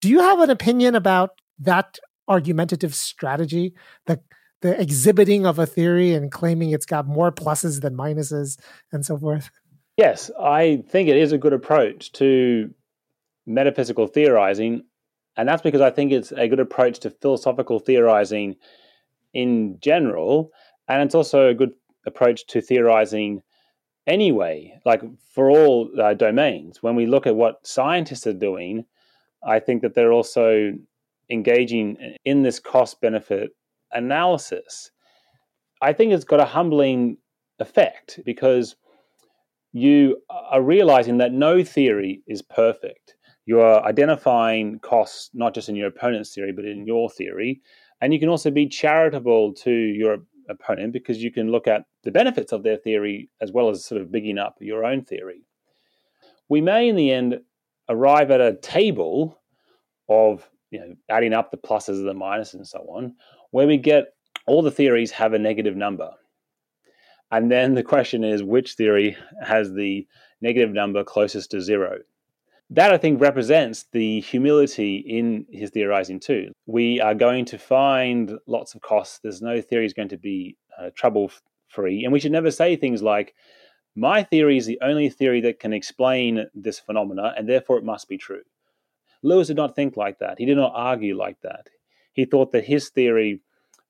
Do 0.00 0.08
you 0.08 0.20
have 0.20 0.40
an 0.40 0.50
opinion 0.50 0.94
about 0.94 1.40
that 1.58 1.98
argumentative 2.28 2.94
strategy, 2.94 3.74
the 4.06 4.20
the 4.62 4.80
exhibiting 4.80 5.44
of 5.44 5.58
a 5.58 5.66
theory 5.66 6.14
and 6.14 6.32
claiming 6.32 6.70
it's 6.70 6.86
got 6.86 7.06
more 7.06 7.30
pluses 7.30 7.82
than 7.82 7.94
minuses 7.94 8.58
and 8.90 9.04
so 9.04 9.18
forth? 9.18 9.50
Yes, 9.98 10.30
I 10.40 10.82
think 10.88 11.10
it 11.10 11.16
is 11.16 11.32
a 11.32 11.38
good 11.38 11.52
approach 11.52 12.10
to 12.12 12.72
metaphysical 13.46 14.06
theorizing, 14.06 14.82
and 15.36 15.46
that's 15.46 15.62
because 15.62 15.82
I 15.82 15.90
think 15.90 16.10
it's 16.10 16.32
a 16.32 16.48
good 16.48 16.58
approach 16.58 17.00
to 17.00 17.10
philosophical 17.10 17.78
theorizing 17.78 18.56
in 19.34 19.78
general, 19.80 20.50
and 20.88 21.02
it's 21.02 21.14
also 21.14 21.48
a 21.48 21.54
good 21.54 21.72
approach 22.06 22.46
to 22.48 22.60
theorizing 22.60 23.42
anyway, 24.06 24.78
like 24.84 25.02
for 25.32 25.50
all 25.50 25.90
uh, 26.00 26.14
domains. 26.14 26.82
When 26.82 26.94
we 26.94 27.06
look 27.06 27.26
at 27.26 27.36
what 27.36 27.66
scientists 27.66 28.26
are 28.26 28.32
doing, 28.32 28.84
I 29.44 29.60
think 29.60 29.82
that 29.82 29.94
they're 29.94 30.12
also 30.12 30.72
engaging 31.30 32.16
in 32.24 32.42
this 32.42 32.58
cost 32.58 33.00
benefit 33.00 33.50
analysis. 33.92 34.90
I 35.82 35.92
think 35.92 36.12
it's 36.12 36.24
got 36.24 36.40
a 36.40 36.44
humbling 36.44 37.18
effect 37.58 38.20
because 38.24 38.76
you 39.72 40.22
are 40.30 40.62
realizing 40.62 41.18
that 41.18 41.32
no 41.32 41.62
theory 41.62 42.22
is 42.26 42.42
perfect. 42.42 43.14
You 43.44 43.60
are 43.60 43.84
identifying 43.84 44.78
costs 44.80 45.30
not 45.34 45.54
just 45.54 45.68
in 45.68 45.76
your 45.76 45.88
opponent's 45.88 46.34
theory, 46.34 46.52
but 46.52 46.64
in 46.64 46.86
your 46.86 47.10
theory. 47.10 47.60
And 48.00 48.12
you 48.12 48.20
can 48.20 48.28
also 48.28 48.50
be 48.50 48.68
charitable 48.68 49.54
to 49.54 49.70
your 49.70 50.18
opponent 50.48 50.92
because 50.92 51.22
you 51.22 51.32
can 51.32 51.50
look 51.50 51.66
at 51.66 51.84
the 52.04 52.10
benefits 52.10 52.52
of 52.52 52.62
their 52.62 52.76
theory 52.76 53.30
as 53.40 53.52
well 53.52 53.68
as 53.68 53.84
sort 53.84 54.00
of 54.00 54.12
bigging 54.12 54.38
up 54.38 54.56
your 54.60 54.84
own 54.84 55.04
theory. 55.04 55.42
We 56.48 56.60
may, 56.60 56.88
in 56.88 56.96
the 56.96 57.10
end, 57.10 57.40
arrive 57.88 58.30
at 58.30 58.40
a 58.40 58.56
table 58.56 59.40
of 60.08 60.48
you 60.70 60.80
know 60.80 60.94
adding 61.10 61.32
up 61.32 61.50
the 61.50 61.56
pluses 61.56 61.98
and 61.98 62.08
the 62.08 62.14
minuses 62.14 62.54
and 62.54 62.66
so 62.66 62.78
on, 62.88 63.14
where 63.50 63.66
we 63.66 63.76
get 63.76 64.14
all 64.46 64.62
the 64.62 64.70
theories 64.70 65.10
have 65.10 65.32
a 65.32 65.38
negative 65.38 65.76
number. 65.76 66.10
And 67.30 67.50
then 67.50 67.74
the 67.74 67.82
question 67.82 68.22
is 68.22 68.42
which 68.42 68.74
theory 68.74 69.16
has 69.44 69.72
the 69.72 70.06
negative 70.40 70.72
number 70.72 71.02
closest 71.02 71.50
to 71.50 71.60
zero? 71.60 71.98
That 72.70 72.92
I 72.92 72.98
think 72.98 73.20
represents 73.20 73.86
the 73.92 74.20
humility 74.20 74.96
in 74.96 75.46
his 75.50 75.70
theorizing 75.70 76.18
too. 76.18 76.50
We 76.66 77.00
are 77.00 77.14
going 77.14 77.44
to 77.46 77.58
find 77.58 78.32
lots 78.46 78.74
of 78.74 78.80
costs. 78.80 79.20
There's 79.22 79.40
no 79.40 79.60
theory 79.60 79.86
is 79.86 79.92
going 79.92 80.08
to 80.08 80.18
be 80.18 80.56
uh, 80.76 80.90
trouble 80.94 81.30
free. 81.68 82.04
And 82.04 82.12
we 82.12 82.18
should 82.18 82.32
never 82.32 82.50
say 82.50 82.74
things 82.74 83.02
like, 83.02 83.34
my 83.94 84.22
theory 84.22 84.58
is 84.58 84.66
the 84.66 84.78
only 84.82 85.08
theory 85.08 85.40
that 85.42 85.60
can 85.60 85.72
explain 85.72 86.46
this 86.54 86.78
phenomena, 86.78 87.32
and 87.36 87.48
therefore 87.48 87.78
it 87.78 87.84
must 87.84 88.08
be 88.08 88.18
true. 88.18 88.42
Lewis 89.22 89.46
did 89.46 89.56
not 89.56 89.74
think 89.74 89.96
like 89.96 90.18
that. 90.18 90.38
He 90.38 90.44
did 90.44 90.56
not 90.56 90.72
argue 90.74 91.16
like 91.16 91.40
that. 91.42 91.68
He 92.12 92.24
thought 92.24 92.52
that 92.52 92.64
his 92.64 92.90
theory 92.90 93.40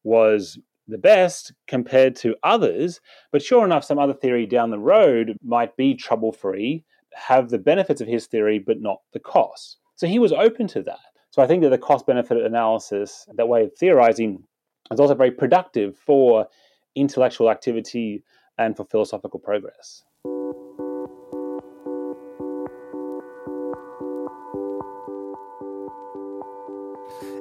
was 0.05 0.59
the 0.87 0.99
best 0.99 1.53
compared 1.67 2.15
to 2.17 2.37
others. 2.43 3.01
But 3.33 3.43
sure 3.43 3.65
enough, 3.65 3.85
some 3.85 3.99
other 3.99 4.15
theory 4.15 4.47
down 4.47 4.71
the 4.71 4.79
road 4.79 5.37
might 5.43 5.77
be 5.77 5.95
trouble 5.95 6.31
free, 6.31 6.85
have 7.17 7.49
the 7.49 7.59
benefits 7.59 8.01
of 8.01 8.09
his 8.09 8.27
theory, 8.27 8.59
but 8.59 8.81
not 8.81 9.01
the 9.13 9.19
costs. 9.19 9.79
So 9.97 10.07
he 10.07 10.19
was 10.19 10.33
open 10.33 10.67
to 10.69 10.83
that. 10.83 11.01
So 11.31 11.43
I 11.43 11.47
think 11.47 11.63
that 11.63 11.71
the 11.71 11.79
cost 11.79 12.07
benefit 12.07 12.39
analysis, 12.39 13.27
that 13.35 13.49
way 13.49 13.65
of 13.65 13.73
theorizing, 13.77 14.45
is 14.91 15.01
also 15.01 15.15
very 15.15 15.31
productive 15.31 15.97
for 15.97 16.47
intellectual 16.95 17.51
activity 17.51 18.23
and 18.59 18.77
for 18.77 18.85
philosophical 18.85 19.41
progress. 19.41 20.03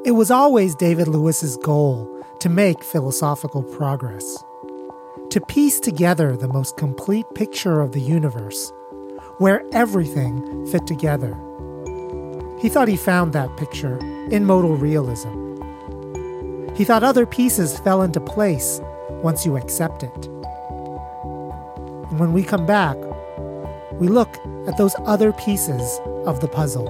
It 0.05 0.11
was 0.11 0.29
always 0.29 0.75
David 0.75 1.07
Lewis's 1.07 1.57
goal 1.57 2.23
to 2.39 2.49
make 2.49 2.83
philosophical 2.83 3.63
progress, 3.63 4.43
to 5.31 5.41
piece 5.47 5.79
together 5.79 6.37
the 6.37 6.47
most 6.47 6.77
complete 6.77 7.25
picture 7.33 7.81
of 7.81 7.91
the 7.91 8.01
universe, 8.01 8.71
where 9.37 9.63
everything 9.73 10.65
fit 10.67 10.87
together. 10.87 11.35
He 12.59 12.69
thought 12.69 12.87
he 12.87 12.97
found 12.97 13.33
that 13.33 13.57
picture 13.57 13.97
in 14.31 14.45
modal 14.45 14.75
realism. 14.77 15.43
He 16.75 16.83
thought 16.83 17.03
other 17.03 17.25
pieces 17.25 17.79
fell 17.79 18.01
into 18.01 18.19
place 18.19 18.79
once 19.21 19.45
you 19.45 19.57
accept 19.57 20.03
it. 20.03 20.25
And 22.09 22.19
when 22.19 22.33
we 22.33 22.43
come 22.43 22.65
back, 22.65 22.97
we 23.93 24.07
look 24.07 24.37
at 24.67 24.77
those 24.77 24.95
other 25.05 25.31
pieces 25.33 25.99
of 26.25 26.39
the 26.39 26.47
puzzle. 26.47 26.87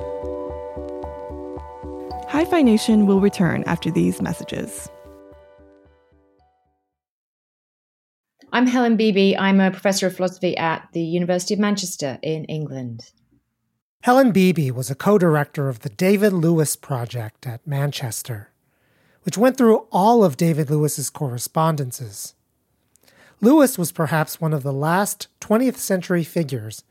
Hi 2.29 2.45
Phi 2.45 2.62
Nation 2.62 3.05
will 3.05 3.21
return 3.21 3.63
after 3.65 3.91
these 3.91 4.21
messages. 4.21 4.89
I'm 8.55 8.67
Helen 8.67 8.95
Beebee. 8.95 9.35
I'm 9.37 9.59
a 9.59 9.69
professor 9.69 10.07
of 10.07 10.15
philosophy 10.15 10.55
at 10.55 10.87
the 10.93 11.01
University 11.01 11.53
of 11.53 11.59
Manchester 11.59 12.19
in 12.21 12.45
England. 12.45 13.11
Helen 14.03 14.31
Beebee 14.31 14.71
was 14.71 14.89
a 14.89 14.95
co 14.95 15.17
director 15.17 15.67
of 15.67 15.79
the 15.79 15.89
David 15.89 16.31
Lewis 16.31 16.77
Project 16.77 17.45
at 17.45 17.67
Manchester, 17.67 18.53
which 19.23 19.37
went 19.37 19.57
through 19.57 19.87
all 19.91 20.23
of 20.23 20.37
David 20.37 20.69
Lewis's 20.69 21.09
correspondences. 21.09 22.33
Lewis 23.41 23.77
was 23.77 23.91
perhaps 23.91 24.39
one 24.39 24.53
of 24.53 24.63
the 24.63 24.71
last 24.71 25.27
20th 25.41 25.75
century 25.75 26.23
figures 26.23 26.81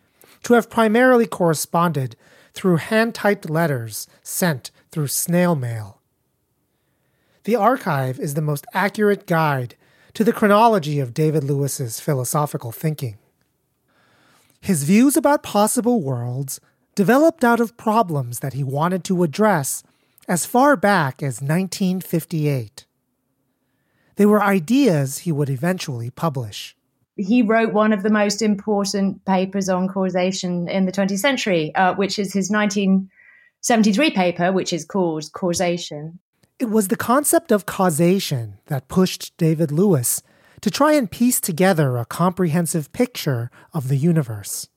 to 0.43 0.53
have 0.53 0.69
primarily 0.69 1.27
corresponded 1.27 2.15
through 2.53 2.77
hand 2.77 3.15
typed 3.15 3.49
letters 3.49 4.07
sent 4.23 4.71
through 4.91 5.07
snail 5.07 5.55
mail. 5.55 6.03
The 7.45 7.57
archive 7.57 8.21
is 8.21 8.35
the 8.35 8.43
most 8.43 8.67
accurate 8.75 9.27
guide 9.27 9.77
to 10.15 10.25
the 10.25 10.33
chronology 10.33 11.01
of 11.01 11.13
David 11.13 11.45
Lewis's 11.45 12.01
philosophical 12.01 12.73
thinking. 12.73 13.19
His 14.61 14.85
views 14.85 15.17
about 15.17 15.43
possible 15.43 16.01
worlds 16.01 16.61
developed 16.95 17.45
out 17.45 17.61
of 17.61 17.77
problems 17.77 18.39
that 18.39 18.53
he 18.53 18.63
wanted 18.65 19.05
to 19.05 19.23
address 19.25 19.83
as 20.29 20.47
far 20.47 20.77
back 20.77 21.23
as 21.23 21.43
1958. 21.43 22.87
They 24.17 24.27
were 24.27 24.43
ideas 24.43 25.19
he 25.19 25.33
would 25.33 25.51
eventually 25.51 26.11
publish. 26.11 26.77
He 27.17 27.43
wrote 27.43 27.73
one 27.73 27.93
of 27.93 28.03
the 28.03 28.11
most 28.11 28.43
important 28.43 29.25
papers 29.25 29.69
on 29.69 29.89
causation 29.89 30.69
in 30.69 30.87
the 30.87 30.93
20th 30.93 31.19
century, 31.19 31.75
uh, 31.75 31.95
which 31.95 32.19
is 32.19 32.33
his 32.33 32.51
1973 32.51 34.11
paper, 34.11 34.53
which 34.53 34.73
is 34.73 34.85
called 34.85 35.25
Causation. 35.33 36.19
It 36.59 36.71
was 36.71 36.89
the 36.89 36.97
concept 36.97 37.51
of 37.51 37.67
causation 37.67 38.59
that 38.67 38.89
pushed 38.89 39.37
David 39.37 39.73
Lewis 39.73 40.23
to 40.61 40.71
try 40.71 40.93
and 40.93 41.11
piece 41.11 41.41
together 41.41 41.97
a 41.97 42.05
comprehensive 42.05 42.93
picture 42.93 43.51
of 43.73 43.89
the 43.89 43.97
universe. 43.97 44.69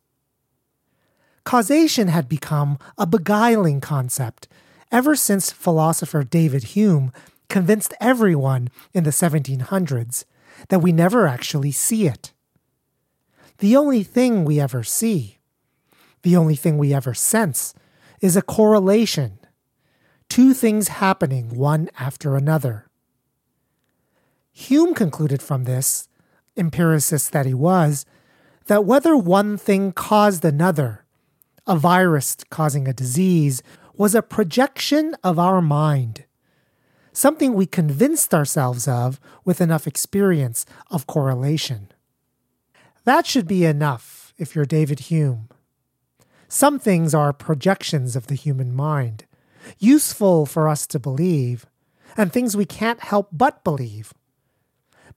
Causation 1.44 2.08
had 2.08 2.28
become 2.28 2.80
a 2.98 3.06
beguiling 3.06 3.80
concept 3.80 4.48
ever 4.92 5.16
since 5.16 5.52
philosopher 5.52 6.24
David 6.24 6.64
Hume 6.76 7.12
convinced 7.48 7.94
everyone 8.02 8.70
in 8.94 9.04
the 9.04 9.12
1700s 9.12 10.26
that 10.70 10.80
we 10.80 10.92
never 10.92 11.28
actually 11.28 11.72
see 11.72 12.08
it. 12.08 12.34
The 13.60 13.78
only 13.78 14.04
thing 14.04 14.46
we 14.46 14.60
ever 14.60 14.84
see, 14.84 15.38
the 16.24 16.36
only 16.36 16.56
thing 16.56 16.78
we 16.78 16.94
ever 16.94 17.14
sense, 17.14 17.74
is 18.20 18.36
a 18.36 18.42
correlation 18.42 19.37
two 20.30 20.54
things 20.54 20.88
happening 20.88 21.56
one 21.56 21.90
after 22.00 22.36
another. 22.36 22.88
Hume 24.52 24.94
concluded 24.94 25.42
from 25.42 25.66
this, 25.66 26.10
empiricist 26.56 27.32
that 27.32 27.46
he 27.46 27.54
was, 27.54 28.06
that 28.66 28.86
whether 28.86 29.16
one 29.16 29.58
thing 29.58 29.92
caused 29.92 30.44
another, 30.44 31.06
a 31.66 31.76
virus 31.76 32.38
causing 32.50 32.88
a 32.88 32.94
disease, 32.94 33.62
was 33.96 34.16
a 34.16 34.22
projection 34.22 35.16
of 35.24 35.40
our 35.40 35.62
mind, 35.62 36.26
something 37.14 37.54
we 37.54 37.66
convinced 37.66 38.34
ourselves 38.34 38.88
of 38.88 39.20
with 39.46 39.62
enough 39.62 39.88
experience 39.88 40.66
of 40.90 41.08
correlation. 41.08 41.92
That 43.06 43.26
should 43.26 43.48
be 43.48 43.64
enough 43.64 44.34
if 44.38 44.56
you're 44.56 44.66
David 44.66 45.02
Hume. 45.02 45.50
Some 46.48 46.80
things 46.80 47.14
are 47.14 47.34
projections 47.34 48.16
of 48.16 48.28
the 48.28 48.36
human 48.36 48.74
mind 48.74 49.26
useful 49.80 50.46
for 50.46 50.68
us 50.68 50.88
to 50.88 51.00
believe, 51.00 51.66
and 52.16 52.32
things 52.32 52.58
we 52.58 52.66
can't 52.66 53.00
help 53.00 53.30
but 53.32 53.64
believe. 53.64 54.14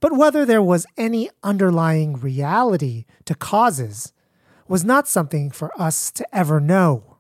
But 0.01 0.17
whether 0.17 0.47
there 0.47 0.63
was 0.63 0.87
any 0.97 1.31
underlying 1.43 2.15
reality 2.15 3.05
to 3.27 3.35
causes 3.35 4.13
was 4.67 4.85
not 4.85 5.09
something 5.09 5.51
for 5.51 5.71
us 5.81 6.11
to 6.13 6.27
ever 6.35 6.61
know. 6.61 7.17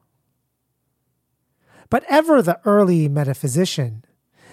But 1.90 2.04
ever 2.08 2.40
the 2.40 2.60
early 2.64 3.08
metaphysician, 3.08 4.04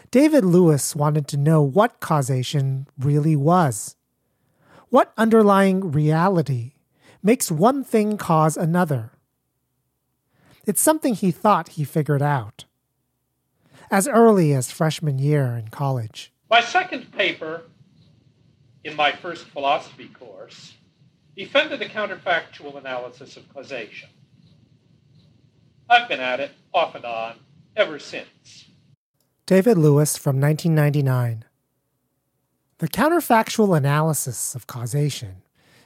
David 0.10 0.44
Lewis 0.44 0.96
wanted 0.96 1.28
to 1.30 1.38
know 1.38 1.62
what 1.62 2.00
causation 2.00 2.88
really 2.98 3.36
was. 3.36 3.96
What 4.90 5.14
underlying 5.18 5.92
reality 5.92 6.74
makes 7.22 7.52
one 7.52 7.84
thing 7.84 8.18
cause 8.18 8.58
another. 8.58 9.12
It's 10.66 10.82
something 10.82 11.14
he 11.14 11.32
thought 11.32 11.70
he 11.70 11.84
figured 11.84 12.22
out. 12.22 12.66
As 13.90 14.08
early 14.08 14.54
as 14.54 14.72
freshman 14.72 15.18
year 15.18 15.56
in 15.56 15.70
college. 15.70 16.34
My 16.50 16.62
second 16.62 17.12
paper 17.12 17.64
in 18.84 18.96
my 18.96 19.12
first 19.12 19.46
philosophy 19.46 20.08
course 20.08 20.74
defended 21.36 21.80
the 21.80 21.86
counterfactual 21.86 22.78
analysis 22.78 23.38
of 23.38 23.52
causation. 23.54 24.10
I've 25.90 26.10
been 26.10 26.20
at 26.20 26.40
it 26.40 26.52
off 26.74 26.96
and 26.96 27.06
on 27.06 27.36
ever 27.76 28.00
since. 28.00 28.66
David 29.46 29.78
Lewis 29.78 30.18
from 30.18 30.42
1999. 30.42 31.46
The 32.80 32.88
counterfactual 32.90 33.78
analysis 33.78 34.54
of 34.54 34.68
causation 34.68 35.44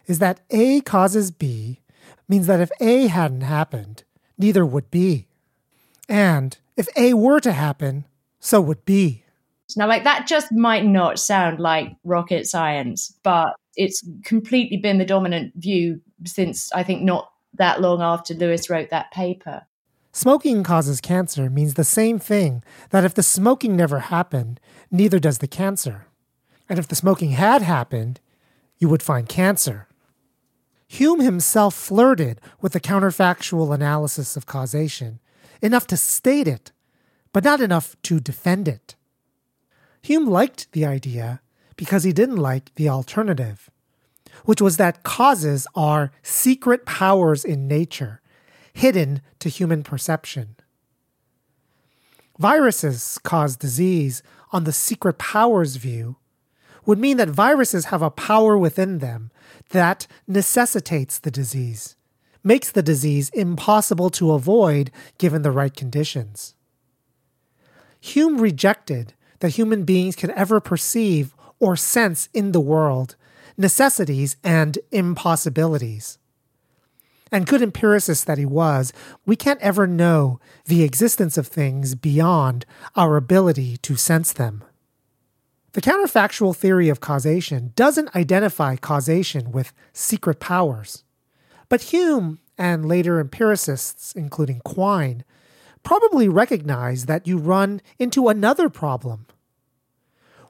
is 0.08 0.20
that 0.20 0.41
A 0.49 0.82
causes 0.82 1.30
B 1.32 1.82
means 2.28 2.47
that 2.47 2.62
if 2.62 2.72
A 2.80 3.08
hadn't 3.08 3.41
happened, 3.41 4.04
neither 4.38 4.66
would 4.66 4.89
B. 4.89 5.28
And 6.10 6.58
if 6.82 6.88
A 6.98 7.14
were 7.14 7.40
to 7.40 7.52
happen, 7.52 8.06
so 8.40 8.60
would 8.60 8.86
B. 8.86 9.24
Now, 9.78 9.88
like 9.88 10.04
that 10.04 10.28
just 10.28 10.52
might 10.52 10.84
not 10.84 11.20
sound 11.20 11.60
like 11.60 11.96
rocket 12.04 12.48
science, 12.48 13.14
but 13.22 13.56
it's 13.76 14.04
completely 14.26 14.78
been 14.78 14.98
the 14.98 15.06
dominant 15.06 15.54
view 15.56 16.02
since 16.26 16.72
I 16.74 16.82
think 16.82 17.04
not 17.04 17.32
that 17.54 17.82
long 17.82 18.02
after 18.02 18.34
Lewis 18.34 18.68
wrote 18.68 18.90
that 18.90 19.12
paper. 19.12 19.68
Smoking 20.12 20.64
causes 20.64 21.00
cancer 21.00 21.52
means 21.52 21.76
the 21.76 21.84
same 21.84 22.18
thing 22.18 22.64
that 22.90 23.06
if 23.06 23.14
the 23.14 23.24
smoking 23.24 23.78
never 23.78 24.00
happened, 24.00 24.60
neither 24.90 25.20
does 25.20 25.38
the 25.38 25.48
cancer. 25.48 26.08
And 26.68 26.80
if 26.80 26.88
the 26.88 26.96
smoking 26.96 27.32
had 27.32 27.62
happened, 27.62 28.20
you 28.80 28.90
would 28.90 29.04
find 29.04 29.30
cancer. 29.30 29.88
Hume 30.88 31.20
himself 31.22 31.76
flirted 31.76 32.42
with 32.60 32.74
the 32.74 32.82
counterfactual 32.82 33.74
analysis 33.74 34.36
of 34.36 34.48
causation, 34.48 35.20
enough 35.62 35.88
to 35.88 35.97
state 35.97 36.47
it, 36.47 36.72
but 37.34 37.43
not 37.43 37.62
enough 37.62 37.95
to 38.03 38.20
defend 38.20 38.68
it. 38.68 38.95
Hume 40.01 40.28
liked 40.28 40.72
the 40.72 40.86
idea 40.86 41.41
because 41.76 42.03
he 42.03 42.12
didn't 42.12 42.38
like 42.38 42.74
the 42.76 42.89
alternative, 42.89 43.70
which 44.45 44.62
was 44.62 44.78
that 44.78 45.03
causes 45.03 45.68
are 45.76 46.12
secret 46.24 46.86
powers 46.86 47.45
in 47.45 47.68
nature 47.68 48.22
hidden 48.74 49.22
to 49.39 49.49
human 49.49 49.84
perception. 49.84 50.55
Viruses 52.39 53.20
cause 53.24 53.55
disease 53.55 54.24
on 54.51 54.64
the 54.64 54.74
secret 54.74 55.18
powers 55.18 55.76
view 55.76 56.18
would 56.86 56.97
mean 56.97 57.18
that 57.18 57.30
viruses 57.30 57.86
have 57.86 58.01
a 58.01 58.09
power 58.09 58.57
within 58.57 58.97
them 58.97 59.30
that 59.70 60.07
necessitates 60.28 61.20
the 61.20 61.32
disease, 61.32 61.95
makes 62.44 62.72
the 62.72 62.84
disease 62.84 63.30
impossible 63.30 64.10
to 64.12 64.32
avoid 64.32 64.92
given 65.18 65.42
the 65.42 65.52
right 65.52 65.76
conditions. 65.76 66.56
Hume 68.00 68.39
rejected 68.39 69.14
that 69.39 69.50
human 69.50 69.84
beings 69.84 70.16
could 70.16 70.32
ever 70.32 70.60
perceive 70.60 71.36
or 71.60 71.76
sense 71.76 72.30
in 72.34 72.52
the 72.52 72.62
world 72.62 73.16
necessities 73.58 74.38
and 74.44 74.80
impossibilities 74.92 76.18
and 77.32 77.48
good 77.48 77.62
empiricist 77.62 78.28
that 78.28 78.38
he 78.38 78.46
was, 78.46 78.92
we 79.26 79.36
can't 79.36 79.62
ever 79.62 79.88
know 79.88 80.39
the 80.66 80.84
existence 80.84 81.38
of 81.38 81.48
things 81.48 81.96
beyond 81.96 82.66
our 82.96 83.16
ability 83.16 83.78
to 83.78 83.96
sense 83.96 84.34
them. 84.34 84.64
The 85.72 85.82
counterfactual 85.82 86.56
theory 86.56 86.89
of 86.89 87.00
causation 87.00 87.72
doesn't 87.76 88.14
identify 88.14 88.76
causation 88.76 89.52
with 89.52 89.72
secret 89.94 90.42
powers. 90.42 91.06
But 91.72 91.84
Hume 91.84 92.39
and 92.57 92.86
later 92.86 93.17
empiricists, 93.17 94.11
including 94.11 94.59
Quine, 94.65 95.24
probably 95.84 96.28
recognize 96.28 97.05
that 97.05 97.26
you 97.26 97.38
run 97.38 97.82
into 97.97 98.28
another 98.28 98.67
problem. 98.67 99.26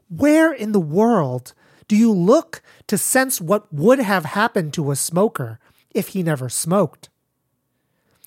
Where 0.09 0.51
in 0.51 0.72
the 0.72 0.80
world 0.80 1.53
do 1.88 1.95
you 1.95 2.11
look 2.11 2.63
to 2.88 2.97
sense 2.97 3.39
what 3.39 3.72
would 3.72 3.99
have 3.99 4.26
happened 4.26 4.74
to 4.74 4.89
a 4.89 4.95
smoker 4.95 5.59
if 5.93 6.07
he 6.07 6.24
never 6.24 6.49
smoked. 6.49 7.09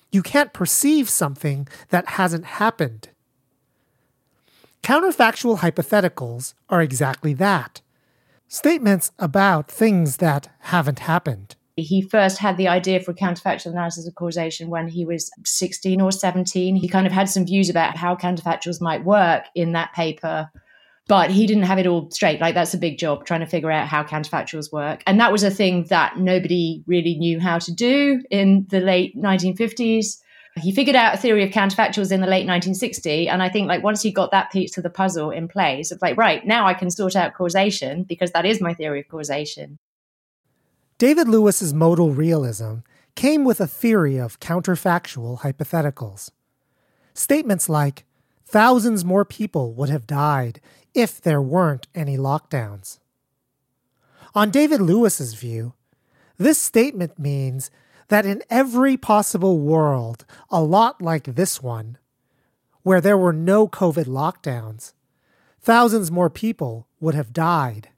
You 0.09 0.21
can't 0.21 0.53
perceive 0.53 1.09
something 1.09 1.67
that 1.89 2.11
hasn't 2.11 2.45
happened. 2.45 3.09
Counterfactual 4.83 5.59
hypotheticals 5.59 6.53
are 6.69 6.81
exactly 6.81 7.33
that 7.33 7.81
statements 8.47 9.11
about 9.19 9.69
things 9.69 10.17
that 10.17 10.47
haven't 10.59 10.99
happened. 10.99 11.57
He 11.77 12.01
first 12.01 12.37
had 12.37 12.57
the 12.57 12.69
idea 12.69 13.01
for 13.01 13.13
counterfactual 13.13 13.71
analysis 13.71 14.07
of 14.07 14.15
causation 14.15 14.69
when 14.69 14.87
he 14.87 15.05
was 15.05 15.29
16 15.45 15.99
or 15.99 16.11
17. 16.11 16.75
He 16.75 16.87
kind 16.87 17.05
of 17.05 17.11
had 17.11 17.29
some 17.29 17.45
views 17.45 17.69
about 17.69 17.97
how 17.97 18.15
counterfactuals 18.15 18.79
might 18.79 19.03
work 19.03 19.45
in 19.55 19.73
that 19.73 19.93
paper 19.93 20.49
but 21.07 21.29
he 21.29 21.45
didn't 21.45 21.63
have 21.63 21.77
it 21.77 21.87
all 21.87 22.09
straight. 22.09 22.41
Like 22.41 22.55
that's 22.55 22.73
a 22.73 22.79
big 22.79 22.97
job 22.97 23.25
trying 23.25 23.41
to 23.41 23.45
figure 23.45 23.71
out 23.71 23.87
how 23.87 24.03
counterfactuals 24.03 24.71
work. 24.71 25.03
And 25.05 25.19
that 25.19 25.31
was 25.31 25.43
a 25.43 25.51
thing 25.51 25.85
that 25.89 26.17
nobody 26.17 26.83
really 26.87 27.15
knew 27.15 27.39
how 27.39 27.59
to 27.59 27.71
do 27.71 28.23
in 28.31 28.65
the 28.69 28.79
late 28.79 29.15
1950s. 29.15 30.17
He 30.57 30.71
figured 30.71 30.95
out 30.95 31.13
a 31.13 31.17
theory 31.17 31.43
of 31.43 31.51
counterfactuals 31.51 32.11
in 32.11 32.21
the 32.21 32.27
late 32.27 32.47
1960s. 32.47 33.27
And 33.27 33.43
I 33.43 33.49
think 33.49 33.67
like 33.67 33.83
once 33.83 34.01
he 34.01 34.11
got 34.11 34.31
that 34.31 34.51
piece 34.51 34.77
of 34.77 34.83
the 34.83 34.89
puzzle 34.89 35.29
in 35.29 35.47
place, 35.47 35.91
it's 35.91 36.01
like, 36.01 36.17
right, 36.17 36.45
now 36.45 36.65
I 36.65 36.73
can 36.73 36.89
sort 36.89 37.15
out 37.15 37.33
causation 37.33 38.03
because 38.03 38.31
that 38.31 38.45
is 38.45 38.61
my 38.61 38.73
theory 38.73 39.01
of 39.01 39.07
causation. 39.09 39.77
David 40.97 41.27
Lewis's 41.27 41.73
modal 41.73 42.11
realism 42.11 42.75
came 43.15 43.43
with 43.43 43.59
a 43.59 43.67
theory 43.67 44.17
of 44.17 44.39
counterfactual 44.39 45.41
hypotheticals. 45.41 46.31
Statements 47.13 47.67
like, 47.67 48.05
thousands 48.45 49.03
more 49.03 49.25
people 49.25 49.73
would 49.73 49.89
have 49.89 50.07
died 50.07 50.61
if 50.93 51.19
there 51.19 51.41
weren't 51.41 51.87
any 51.93 52.15
lockdowns. 52.15 52.99
On 54.33 54.49
David 54.49 54.79
Lewis's 54.79 55.33
view, 55.33 55.73
this 56.37 56.59
statement 56.59 57.19
means 57.19 57.69
that 58.07 58.25
in 58.25 58.41
every 58.49 58.95
possible 58.95 59.59
world, 59.59 60.25
a 60.49 60.61
lot 60.61 61.01
like 61.01 61.35
this 61.35 61.61
one, 61.61 61.97
where 62.83 63.01
there 63.01 63.17
were 63.17 63.33
no 63.33 63.67
COVID 63.67 64.05
lockdowns, 64.05 64.93
thousands 65.59 66.09
more 66.09 66.29
people 66.29 66.87
would 67.01 67.15
have 67.15 67.33
died. 67.33 67.89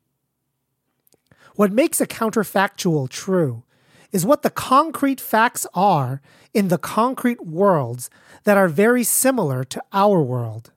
What 1.58 1.72
makes 1.72 2.00
a 2.00 2.06
counterfactual 2.06 3.10
true 3.10 3.64
is 4.12 4.28
what 4.28 4.44
the 4.44 4.52
concrete 4.52 5.20
facts 5.20 5.66
are 5.74 6.22
in 6.54 6.68
the 6.68 6.78
concrete 6.78 7.44
worlds 7.48 8.12
that 8.44 8.58
are 8.58 8.68
very 8.68 9.04
similar 9.04 9.64
to 9.64 9.84
our 9.92 10.22
world. 10.22 10.72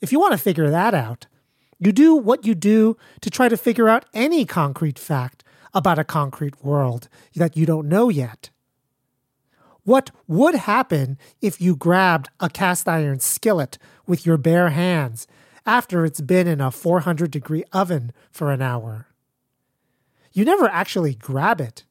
If 0.00 0.12
you 0.12 0.20
want 0.20 0.34
to 0.34 0.38
figure 0.38 0.70
that 0.70 0.94
out, 0.94 1.26
you 1.80 1.90
do 1.90 2.14
what 2.14 2.46
you 2.46 2.54
do 2.54 2.96
to 3.22 3.28
try 3.28 3.48
to 3.48 3.56
figure 3.56 3.88
out 3.88 4.04
any 4.14 4.44
concrete 4.44 5.00
fact 5.00 5.42
about 5.74 5.98
a 5.98 6.04
concrete 6.04 6.64
world 6.64 7.08
that 7.34 7.56
you 7.56 7.66
don't 7.66 7.88
know 7.88 8.08
yet. 8.08 8.50
What 9.82 10.12
would 10.28 10.54
happen 10.54 11.18
if 11.42 11.60
you 11.60 11.74
grabbed 11.74 12.28
a 12.38 12.48
cast 12.48 12.86
iron 12.86 13.18
skillet 13.18 13.78
with 14.06 14.24
your 14.24 14.36
bare 14.36 14.70
hands 14.70 15.26
after 15.66 16.04
it's 16.04 16.20
been 16.20 16.46
in 16.46 16.60
a 16.60 16.70
400 16.70 17.32
degree 17.32 17.64
oven 17.72 18.12
for 18.30 18.52
an 18.52 18.62
hour? 18.62 19.08
You 20.36 20.44
never 20.44 20.68
actually 20.68 21.14
grab 21.14 21.62
it, 21.62 21.84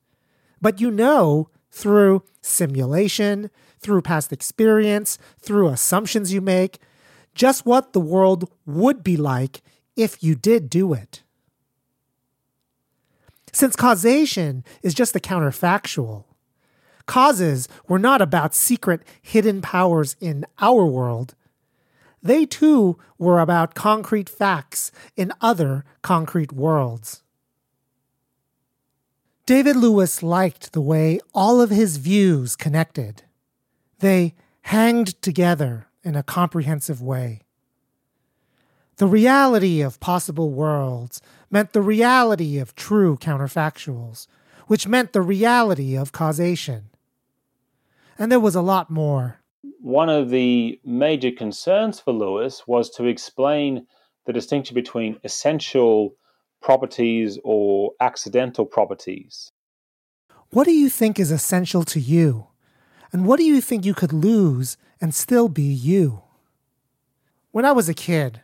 but 0.61 0.79
you 0.79 0.91
know 0.91 1.49
through 1.71 2.21
simulation, 2.41 3.49
through 3.79 4.03
past 4.03 4.31
experience, 4.31 5.17
through 5.39 5.69
assumptions 5.69 6.31
you 6.31 6.41
make, 6.41 6.77
just 7.33 7.65
what 7.65 7.93
the 7.93 7.99
world 7.99 8.51
would 8.67 9.03
be 9.03 9.17
like 9.17 9.63
if 9.95 10.21
you 10.23 10.35
did 10.35 10.69
do 10.69 10.93
it. 10.93 11.23
Since 13.51 13.75
causation 13.75 14.63
is 14.83 14.93
just 14.93 15.13
the 15.13 15.19
counterfactual, 15.19 16.25
causes 17.07 17.67
were 17.87 17.97
not 17.97 18.21
about 18.21 18.53
secret 18.53 19.01
hidden 19.23 19.59
powers 19.59 20.15
in 20.21 20.45
our 20.59 20.85
world. 20.85 21.33
They 22.21 22.45
too 22.45 22.99
were 23.17 23.39
about 23.39 23.73
concrete 23.73 24.29
facts 24.29 24.91
in 25.15 25.33
other 25.41 25.83
concrete 26.03 26.51
worlds. 26.51 27.23
David 29.45 29.75
Lewis 29.75 30.23
liked 30.23 30.73
the 30.73 30.81
way 30.81 31.19
all 31.31 31.61
of 31.61 31.69
his 31.69 31.97
views 31.97 32.55
connected. 32.55 33.23
They 33.99 34.33
hanged 34.61 35.21
together 35.21 35.85
in 36.03 36.15
a 36.15 36.23
comprehensive 36.23 36.99
way. 36.99 37.41
The 38.97 39.05
reality 39.05 39.81
of 39.81 39.99
possible 39.99 40.49
worlds 40.49 41.21
meant 41.51 41.73
the 41.73 41.83
reality 41.83 42.57
of 42.57 42.75
true 42.75 43.17
counterfactuals, 43.17 44.25
which 44.65 44.87
meant 44.87 45.13
the 45.13 45.21
reality 45.21 45.95
of 45.95 46.11
causation. 46.11 46.89
And 48.17 48.31
there 48.31 48.39
was 48.39 48.55
a 48.55 48.61
lot 48.61 48.89
more. 48.89 49.41
One 49.79 50.09
of 50.09 50.31
the 50.31 50.79
major 50.83 51.29
concerns 51.29 51.99
for 51.99 52.13
Lewis 52.13 52.63
was 52.65 52.89
to 52.91 53.05
explain 53.05 53.85
the 54.25 54.33
distinction 54.33 54.73
between 54.73 55.19
essential 55.23 56.15
properties 56.65 57.37
or 57.43 57.91
accidental 58.01 58.65
properties. 58.65 59.51
What 60.49 60.65
do 60.65 60.71
you 60.71 60.89
think 60.89 61.19
is 61.19 61.29
essential 61.29 61.83
to 61.83 61.99
you? 61.99 62.47
And 63.13 63.27
what 63.27 63.37
do 63.37 63.45
you 63.45 63.61
think 63.61 63.85
you 63.85 63.93
could 63.93 64.11
lose 64.11 64.75
and 64.99 65.13
still 65.13 65.47
be 65.47 65.61
you? 65.61 66.23
When 67.51 67.65
I 67.65 67.71
was 67.71 67.87
a 67.87 67.93
kid, 67.93 68.41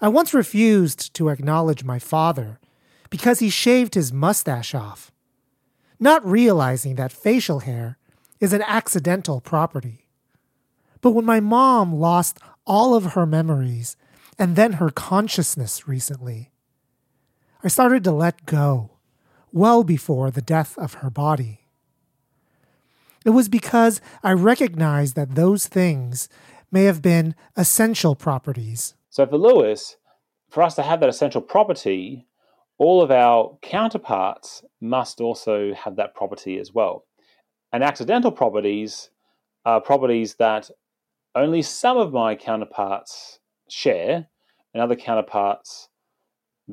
I 0.00 0.06
once 0.06 0.32
refused 0.32 1.12
to 1.14 1.28
acknowledge 1.28 1.82
my 1.82 1.98
father 1.98 2.60
because 3.10 3.40
he 3.40 3.50
shaved 3.50 3.94
his 3.94 4.12
mustache 4.12 4.72
off, 4.72 5.10
not 5.98 6.24
realizing 6.24 6.94
that 6.94 7.10
facial 7.10 7.60
hair 7.60 7.98
is 8.38 8.52
an 8.52 8.62
accidental 8.62 9.40
property. 9.40 10.06
But 11.00 11.10
when 11.10 11.24
my 11.24 11.40
mom 11.40 11.92
lost 11.92 12.38
all 12.64 12.94
of 12.94 13.14
her 13.14 13.26
memories 13.26 13.96
and 14.38 14.54
then 14.54 14.74
her 14.74 14.90
consciousness 14.90 15.88
recently, 15.88 16.52
I 17.66 17.68
started 17.68 18.04
to 18.04 18.12
let 18.12 18.46
go 18.46 18.90
well 19.50 19.82
before 19.82 20.30
the 20.30 20.40
death 20.40 20.78
of 20.78 20.94
her 21.02 21.10
body. 21.10 21.66
It 23.24 23.30
was 23.30 23.48
because 23.48 24.00
I 24.22 24.34
recognized 24.34 25.16
that 25.16 25.34
those 25.34 25.66
things 25.66 26.28
may 26.70 26.84
have 26.84 27.02
been 27.02 27.34
essential 27.56 28.14
properties. 28.14 28.94
So 29.10 29.26
for 29.26 29.36
Lewis, 29.36 29.96
for 30.48 30.62
us 30.62 30.76
to 30.76 30.84
have 30.84 31.00
that 31.00 31.08
essential 31.08 31.40
property, 31.40 32.28
all 32.78 33.02
of 33.02 33.10
our 33.10 33.58
counterparts 33.62 34.62
must 34.80 35.20
also 35.20 35.74
have 35.74 35.96
that 35.96 36.14
property 36.14 36.60
as 36.60 36.72
well. 36.72 37.04
And 37.72 37.82
accidental 37.82 38.30
properties 38.30 39.10
are 39.64 39.80
properties 39.80 40.36
that 40.36 40.70
only 41.34 41.62
some 41.62 41.96
of 41.96 42.12
my 42.12 42.36
counterparts 42.36 43.40
share 43.68 44.28
and 44.72 44.80
other 44.80 44.94
counterparts 44.94 45.88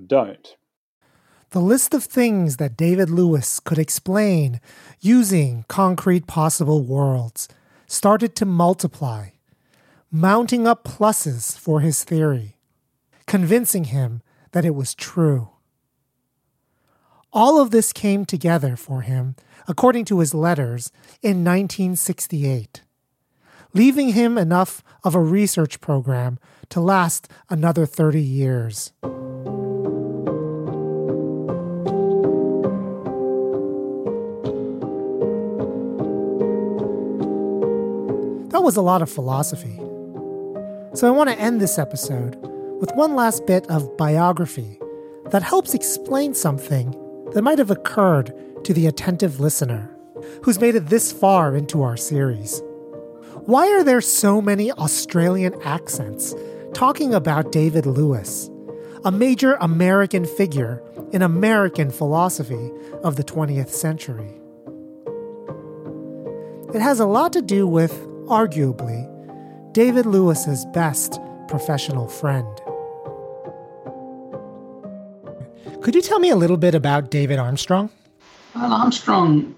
don't. 0.06 0.56
The 1.54 1.62
list 1.62 1.94
of 1.94 2.04
things 2.04 2.58
that 2.58 2.76
David 2.76 3.12
Lewis 3.12 3.60
could 3.60 3.78
explain 3.78 4.60
using 5.00 5.66
concrete 5.68 6.26
possible 6.26 6.82
worlds 6.82 7.48
started 7.86 8.36
to 8.38 8.46
multiply, 8.46 9.30
mounting 10.10 10.66
up 10.66 10.84
pluses 10.84 11.56
for 11.56 11.82
his 11.82 12.04
theory, 12.04 12.58
convincing 13.28 13.84
him 13.84 14.24
that 14.54 14.66
it 14.66 14.74
was 14.74 14.96
true. 14.96 15.50
All 17.32 17.62
of 17.62 17.70
this 17.70 17.94
came 17.94 18.26
together 18.26 18.76
for 18.76 19.02
him, 19.02 19.36
according 19.68 20.06
to 20.06 20.22
his 20.22 20.34
letters, 20.34 20.92
in 21.22 21.44
1968, 21.46 22.82
leaving 23.76 24.14
him 24.14 24.40
enough 24.40 24.84
of 25.04 25.14
a 25.14 25.22
research 25.22 25.80
program 25.80 26.40
to 26.70 26.82
last 26.82 27.30
another 27.48 27.86
30 27.86 28.20
years. 28.20 28.92
Was 38.64 38.78
a 38.78 38.82
lot 38.82 39.02
of 39.02 39.12
philosophy. 39.12 39.76
So 40.94 41.06
I 41.06 41.12
want 41.12 41.30
to 41.30 41.38
end 41.38 41.60
this 41.60 41.78
episode 41.78 42.36
with 42.80 42.90
one 42.96 43.14
last 43.14 43.46
bit 43.46 43.70
of 43.70 43.98
biography 43.98 44.80
that 45.32 45.44
helps 45.44 45.74
explain 45.74 46.34
something 46.34 46.92
that 47.34 47.42
might 47.42 47.60
have 47.60 47.72
occurred 47.72 48.34
to 48.64 48.74
the 48.74 48.88
attentive 48.88 49.42
listener 49.42 49.94
who's 50.44 50.62
made 50.62 50.76
it 50.76 50.88
this 50.88 51.12
far 51.12 51.58
into 51.58 51.84
our 51.84 51.98
series. 51.98 52.62
Why 53.46 53.68
are 53.68 53.84
there 53.84 54.00
so 54.00 54.42
many 54.42 54.72
Australian 54.72 55.62
accents 55.64 56.34
talking 56.74 57.14
about 57.14 57.52
David 57.52 57.86
Lewis, 57.86 58.50
a 59.04 59.12
major 59.12 59.56
American 59.56 60.24
figure 60.24 60.82
in 61.12 61.22
American 61.22 61.92
philosophy 61.92 62.72
of 63.04 63.18
the 63.18 63.26
20th 63.26 63.70
century? 63.72 64.32
It 66.74 66.80
has 66.80 67.02
a 67.02 67.06
lot 67.06 67.34
to 67.34 67.42
do 67.42 67.68
with 67.68 68.08
arguably, 68.28 69.10
David 69.74 70.06
Lewis's 70.06 70.66
best 70.74 71.20
professional 71.48 72.08
friend. 72.08 72.48
Could 75.82 75.96
you 75.96 76.02
tell 76.02 76.20
me 76.20 76.30
a 76.30 76.36
little 76.36 76.58
bit 76.58 76.76
about 76.76 77.12
David 77.12 77.40
Armstrong? 77.40 77.90
Well, 78.56 78.72
Armstrong, 78.72 79.56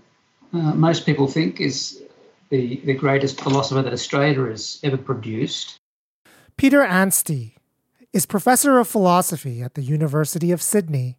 uh, 0.53 0.73
most 0.73 1.05
people 1.05 1.27
think, 1.27 1.61
is 1.61 2.01
the, 2.49 2.81
the 2.85 2.93
greatest 2.93 3.41
philosopher 3.41 3.81
that 3.81 3.93
Australia 3.93 4.45
has 4.45 4.79
ever 4.83 4.97
produced. 4.97 5.77
Peter 6.57 6.81
Anstey 6.81 7.57
is 8.13 8.25
professor 8.25 8.79
of 8.79 8.87
philosophy 8.87 9.61
at 9.61 9.73
the 9.73 9.83
University 9.83 10.51
of 10.51 10.61
Sydney 10.61 11.17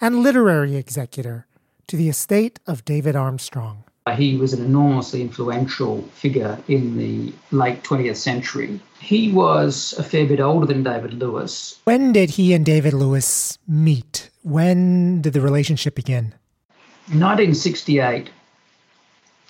and 0.00 0.22
literary 0.22 0.76
executor 0.76 1.46
to 1.86 1.96
the 1.96 2.08
estate 2.08 2.58
of 2.66 2.84
David 2.84 3.14
Armstrong. 3.14 3.84
He 4.14 4.36
was 4.36 4.52
an 4.52 4.64
enormously 4.64 5.20
influential 5.22 6.02
figure 6.14 6.58
in 6.68 6.96
the 6.96 7.32
late 7.50 7.82
20th 7.82 8.16
century. 8.16 8.80
He 9.00 9.32
was 9.32 9.94
a 9.98 10.02
fair 10.02 10.26
bit 10.26 10.40
older 10.40 10.66
than 10.66 10.82
David 10.82 11.14
Lewis. 11.14 11.78
When 11.84 12.12
did 12.12 12.30
he 12.30 12.52
and 12.52 12.64
David 12.64 12.94
Lewis 12.94 13.58
meet? 13.66 14.30
When 14.42 15.20
did 15.20 15.32
the 15.32 15.40
relationship 15.40 15.94
begin? 15.94 16.34
1968. 17.08 18.30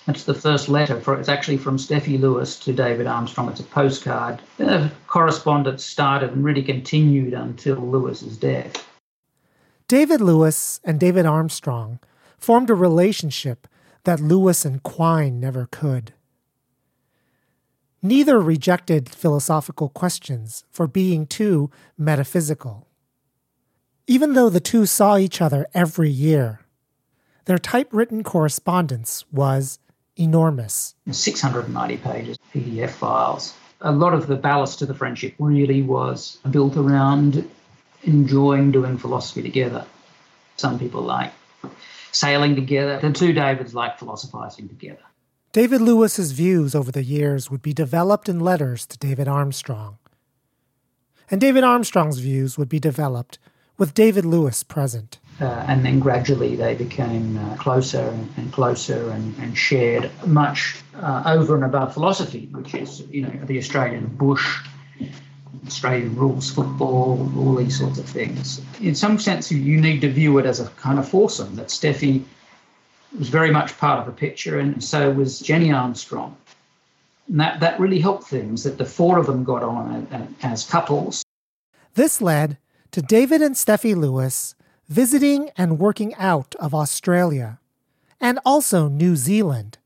That's 0.05 0.23
the 0.23 0.33
first 0.33 0.69
letter. 0.69 0.99
For, 0.99 1.19
it's 1.19 1.29
actually 1.29 1.57
from 1.57 1.77
Steffi 1.77 2.19
Lewis 2.19 2.57
to 2.59 2.73
David 2.73 3.05
Armstrong. 3.05 3.49
It's 3.49 3.59
a 3.59 3.63
postcard. 3.63 4.41
The 4.57 4.91
correspondence 5.07 5.83
started 5.83 6.31
and 6.31 6.43
really 6.43 6.63
continued 6.63 7.33
until 7.33 7.75
Lewis's 7.75 8.37
death. 8.37 8.87
David 9.87 10.21
Lewis 10.21 10.79
and 10.83 10.99
David 10.99 11.25
Armstrong 11.25 11.99
formed 12.37 12.69
a 12.69 12.75
relationship 12.75 13.67
that 14.03 14.19
Lewis 14.19 14.65
and 14.65 14.81
Quine 14.83 15.39
never 15.39 15.67
could. 15.71 16.13
Neither 18.01 18.39
rejected 18.39 19.09
philosophical 19.09 19.89
questions 19.89 20.63
for 20.71 20.87
being 20.87 21.27
too 21.27 21.69
metaphysical. 21.97 22.87
Even 24.07 24.33
though 24.33 24.49
the 24.49 24.61
two 24.61 24.85
saw 24.85 25.17
each 25.17 25.41
other 25.41 25.67
every 25.73 26.09
year, 26.09 26.61
their 27.45 27.57
typewritten 27.57 28.23
correspondence 28.23 29.25
was 29.31 29.79
enormous 30.15 30.95
690 31.11 31.97
pages, 31.97 32.37
PDF 32.53 32.91
files. 32.91 33.53
A 33.81 33.91
lot 33.91 34.13
of 34.13 34.27
the 34.27 34.35
ballast 34.35 34.79
to 34.79 34.85
the 34.85 34.93
friendship 34.93 35.33
really 35.39 35.81
was 35.81 36.37
built 36.51 36.75
around 36.75 37.49
enjoying 38.03 38.71
doing 38.71 38.97
philosophy 38.97 39.41
together. 39.41 39.85
Some 40.57 40.77
people 40.77 41.01
like 41.01 41.31
sailing 42.11 42.55
together. 42.55 42.99
The 42.99 43.11
two 43.11 43.33
Davids 43.33 43.73
like 43.73 43.99
philosophizing 43.99 44.67
together. 44.67 44.99
David 45.51 45.81
Lewis's 45.81 46.31
views 46.31 46.75
over 46.75 46.91
the 46.91 47.03
years 47.03 47.49
would 47.49 47.61
be 47.61 47.73
developed 47.73 48.29
in 48.29 48.39
letters 48.39 48.85
to 48.85 48.97
David 48.97 49.27
Armstrong. 49.27 49.97
And 51.31 51.41
David 51.41 51.63
Armstrong's 51.63 52.19
views 52.19 52.57
would 52.57 52.69
be 52.69 52.79
developed 52.79 53.39
with 53.77 53.93
David 53.93 54.25
Lewis 54.25 54.61
present. 54.61 55.19
Uh, 55.41 55.65
and 55.67 55.85
then 55.85 55.99
gradually 55.99 56.55
they 56.55 56.75
became 56.75 57.37
uh, 57.37 57.55
closer 57.55 58.13
and, 58.37 58.51
closer 58.51 59.09
and, 59.11 59.35
and, 59.37 59.57
shared 59.57 60.11
much 60.25 60.75
uh, 60.95 61.23
over 61.25 61.55
and 61.55 61.63
above 61.63 61.93
philosophy, 61.93 62.49
which 62.51 62.75
is, 62.75 62.99
you 63.09 63.21
know, 63.21 63.31
the 63.45 63.57
Australian 63.57 64.05
bush 64.07 64.59
Australian 65.65 66.15
rules 66.15 66.51
football, 66.51 67.31
all 67.37 67.55
these 67.55 67.77
sorts 67.77 67.99
of 67.99 68.05
things. 68.05 68.61
In 68.81 68.95
some 68.95 69.19
sense, 69.19 69.51
you 69.51 69.79
need 69.79 70.01
to 70.01 70.11
view 70.11 70.37
it 70.37 70.45
as 70.45 70.59
a 70.59 70.67
kind 70.71 70.99
of 70.99 71.07
foursome 71.07 71.55
that 71.55 71.67
Steffi 71.67 72.23
was 73.17 73.29
very 73.29 73.51
much 73.51 73.77
part 73.77 73.99
of 73.99 74.05
the 74.05 74.11
picture, 74.11 74.59
and 74.59 74.83
so 74.83 75.11
was 75.11 75.39
Jenny 75.39 75.71
Armstrong. 75.71 76.35
And 77.27 77.39
that, 77.39 77.59
that 77.59 77.79
really 77.79 77.99
helped 77.99 78.25
things 78.25 78.63
that 78.63 78.77
the 78.77 78.85
four 78.85 79.17
of 79.17 79.25
them 79.25 79.43
got 79.43 79.63
on 79.63 80.35
as 80.41 80.65
couples. 80.65 81.23
This 81.95 82.21
led 82.21 82.57
to 82.91 83.01
David 83.01 83.41
and 83.41 83.55
Steffi 83.55 83.95
Lewis 83.95 84.55
visiting 84.87 85.51
and 85.55 85.79
working 85.79 86.15
out 86.15 86.55
of 86.55 86.73
Australia 86.73 87.59
and 88.19 88.39
also 88.45 88.87
New 88.87 89.15
Zealand 89.15 89.77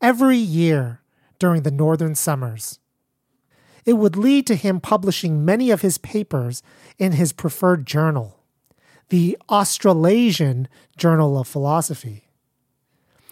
every 0.00 0.36
year 0.36 1.00
during 1.38 1.62
the 1.62 1.70
northern 1.70 2.14
summers 2.14 2.80
it 3.84 3.94
would 3.94 4.16
lead 4.16 4.46
to 4.46 4.54
him 4.54 4.80
publishing 4.80 5.44
many 5.44 5.70
of 5.70 5.82
his 5.82 5.98
papers 5.98 6.62
in 6.98 7.12
his 7.12 7.32
preferred 7.32 7.86
journal, 7.86 8.38
the 9.08 9.36
Australasian 9.50 10.68
Journal 10.96 11.38
of 11.38 11.48
Philosophy, 11.48 12.28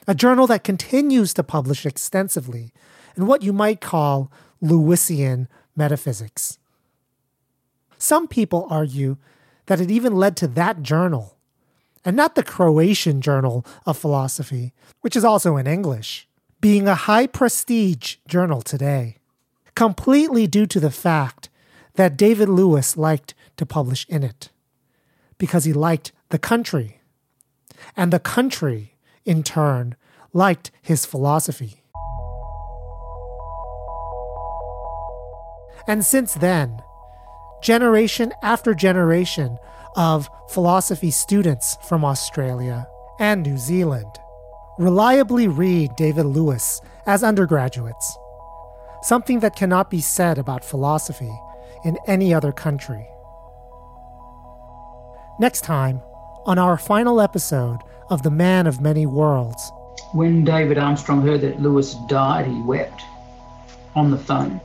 a 0.06 0.14
journal 0.14 0.46
that 0.48 0.64
continues 0.64 1.32
to 1.34 1.42
publish 1.42 1.86
extensively 1.86 2.72
in 3.16 3.26
what 3.26 3.42
you 3.42 3.52
might 3.52 3.80
call 3.80 4.30
Lewisian 4.62 5.46
metaphysics. 5.76 6.58
Some 7.96 8.26
people 8.26 8.66
argue 8.70 9.18
that 9.66 9.80
it 9.80 9.90
even 9.90 10.16
led 10.16 10.36
to 10.38 10.48
that 10.48 10.82
journal, 10.82 11.36
and 12.04 12.16
not 12.16 12.34
the 12.34 12.42
Croatian 12.42 13.20
Journal 13.20 13.64
of 13.86 13.96
Philosophy, 13.96 14.72
which 15.02 15.14
is 15.14 15.24
also 15.24 15.56
in 15.56 15.66
English, 15.66 16.26
being 16.60 16.88
a 16.88 16.94
high 16.94 17.26
prestige 17.26 18.16
journal 18.26 18.62
today 18.62 19.19
completely 19.80 20.46
due 20.46 20.66
to 20.66 20.78
the 20.78 20.90
fact 20.90 21.48
that 21.94 22.14
David 22.14 22.50
Lewis 22.50 22.98
liked 22.98 23.32
to 23.56 23.64
publish 23.64 24.04
in 24.10 24.22
it 24.22 24.50
because 25.38 25.64
he 25.64 25.72
liked 25.72 26.12
the 26.28 26.38
country. 26.38 27.00
And 27.96 28.12
the 28.12 28.18
country, 28.18 28.98
in 29.24 29.42
turn, 29.42 29.96
liked 30.34 30.70
his 30.82 31.06
philosophy. 31.06 31.82
And 35.86 36.04
since 36.04 36.34
then, 36.34 36.82
generation 37.62 38.34
after 38.42 38.74
generation 38.74 39.56
of 39.96 40.28
philosophy 40.50 41.10
students 41.10 41.78
from 41.88 42.04
Australia 42.04 42.86
and 43.18 43.42
New 43.42 43.56
Zealand 43.56 44.18
reliably 44.78 45.48
read 45.48 45.96
David 45.96 46.26
Lewis 46.26 46.82
as 47.06 47.24
undergraduates, 47.24 48.18
something 49.02 49.40
that 49.40 49.56
cannot 49.56 49.90
be 49.90 50.00
said 50.00 50.38
about 50.38 50.64
philosophy 50.64 51.32
in 51.84 51.96
any 52.06 52.34
other 52.34 52.52
country. 52.52 53.06
Next 55.38 55.62
time, 55.62 56.02
on 56.46 56.58
our 56.58 56.76
final 56.76 57.20
episode 57.20 57.80
of 58.10 58.22
The 58.22 58.30
Man 58.30 58.66
of 58.66 58.80
Many 58.80 59.06
Worlds. 59.06 59.72
When 60.12 60.44
David 60.44 60.78
Armstrong 60.78 61.22
heard 61.22 61.40
that 61.42 61.60
Lewis 61.60 61.94
died, 62.08 62.46
he 62.46 62.60
wept 62.62 63.02
on 63.94 64.10
the 64.10 64.18
phone. 64.18 64.60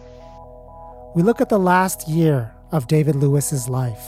We 1.15 1.23
look 1.23 1.41
at 1.41 1.49
the 1.49 1.59
last 1.59 2.07
year 2.07 2.53
of 2.71 2.87
David 2.87 3.15
Lewis's 3.15 3.69
life. 3.69 4.05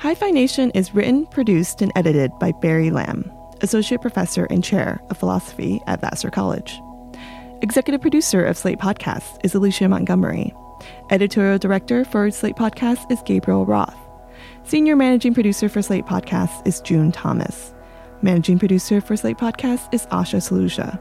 Hi 0.00 0.14
Phi 0.16 0.30
Nation 0.30 0.70
is 0.72 0.94
written, 0.94 1.26
produced, 1.26 1.80
and 1.80 1.92
edited 1.94 2.36
by 2.40 2.52
Barry 2.52 2.90
Lam, 2.90 3.30
Associate 3.60 4.00
Professor 4.00 4.46
and 4.50 4.64
Chair 4.64 5.00
of 5.10 5.18
Philosophy 5.18 5.80
at 5.86 6.00
Vassar 6.00 6.30
College. 6.30 6.80
Executive 7.62 8.00
producer 8.00 8.44
of 8.44 8.58
Slate 8.58 8.80
Podcasts 8.80 9.38
is 9.44 9.54
Alicia 9.54 9.88
Montgomery. 9.88 10.52
Editorial 11.10 11.58
director 11.58 12.04
for 12.04 12.28
Slate 12.28 12.56
Podcasts 12.56 13.08
is 13.08 13.22
Gabriel 13.24 13.64
Roth. 13.64 13.96
Senior 14.64 14.96
managing 14.96 15.32
producer 15.32 15.68
for 15.68 15.80
Slate 15.80 16.04
Podcasts 16.04 16.66
is 16.66 16.80
June 16.80 17.12
Thomas. 17.12 17.72
Managing 18.20 18.58
producer 18.58 19.00
for 19.00 19.16
Slate 19.16 19.38
Podcasts 19.38 19.88
is 19.94 20.06
Asha 20.06 20.40
Saluja. 20.40 20.98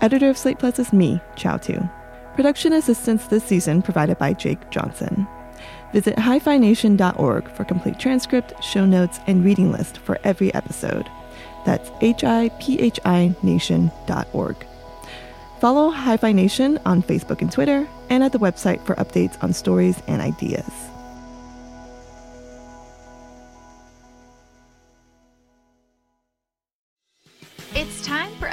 Editor 0.00 0.30
of 0.30 0.36
Slate 0.36 0.58
Plus 0.58 0.80
is 0.80 0.92
me, 0.92 1.20
Chao 1.36 1.58
Tu. 1.58 1.78
Production 2.34 2.72
assistance 2.72 3.28
this 3.28 3.44
season 3.44 3.80
provided 3.80 4.18
by 4.18 4.32
Jake 4.32 4.70
Johnson. 4.70 5.28
Visit 5.92 6.16
hiphination.org 6.16 7.48
for 7.52 7.64
complete 7.64 8.00
transcript, 8.00 8.52
show 8.64 8.84
notes, 8.84 9.20
and 9.28 9.44
reading 9.44 9.70
list 9.70 9.98
for 9.98 10.18
every 10.24 10.52
episode. 10.54 11.08
That's 11.64 11.90
hiphination.org. 11.90 14.67
Follow 15.60 15.90
Hi-Phi 15.90 16.32
Nation 16.32 16.78
on 16.86 17.02
Facebook 17.02 17.42
and 17.42 17.50
Twitter, 17.50 17.88
and 18.10 18.22
at 18.22 18.30
the 18.30 18.38
website 18.38 18.80
for 18.86 18.94
updates 18.94 19.42
on 19.42 19.52
stories 19.52 20.00
and 20.06 20.22
ideas. 20.22 20.70
It's 27.74 28.04
time 28.04 28.17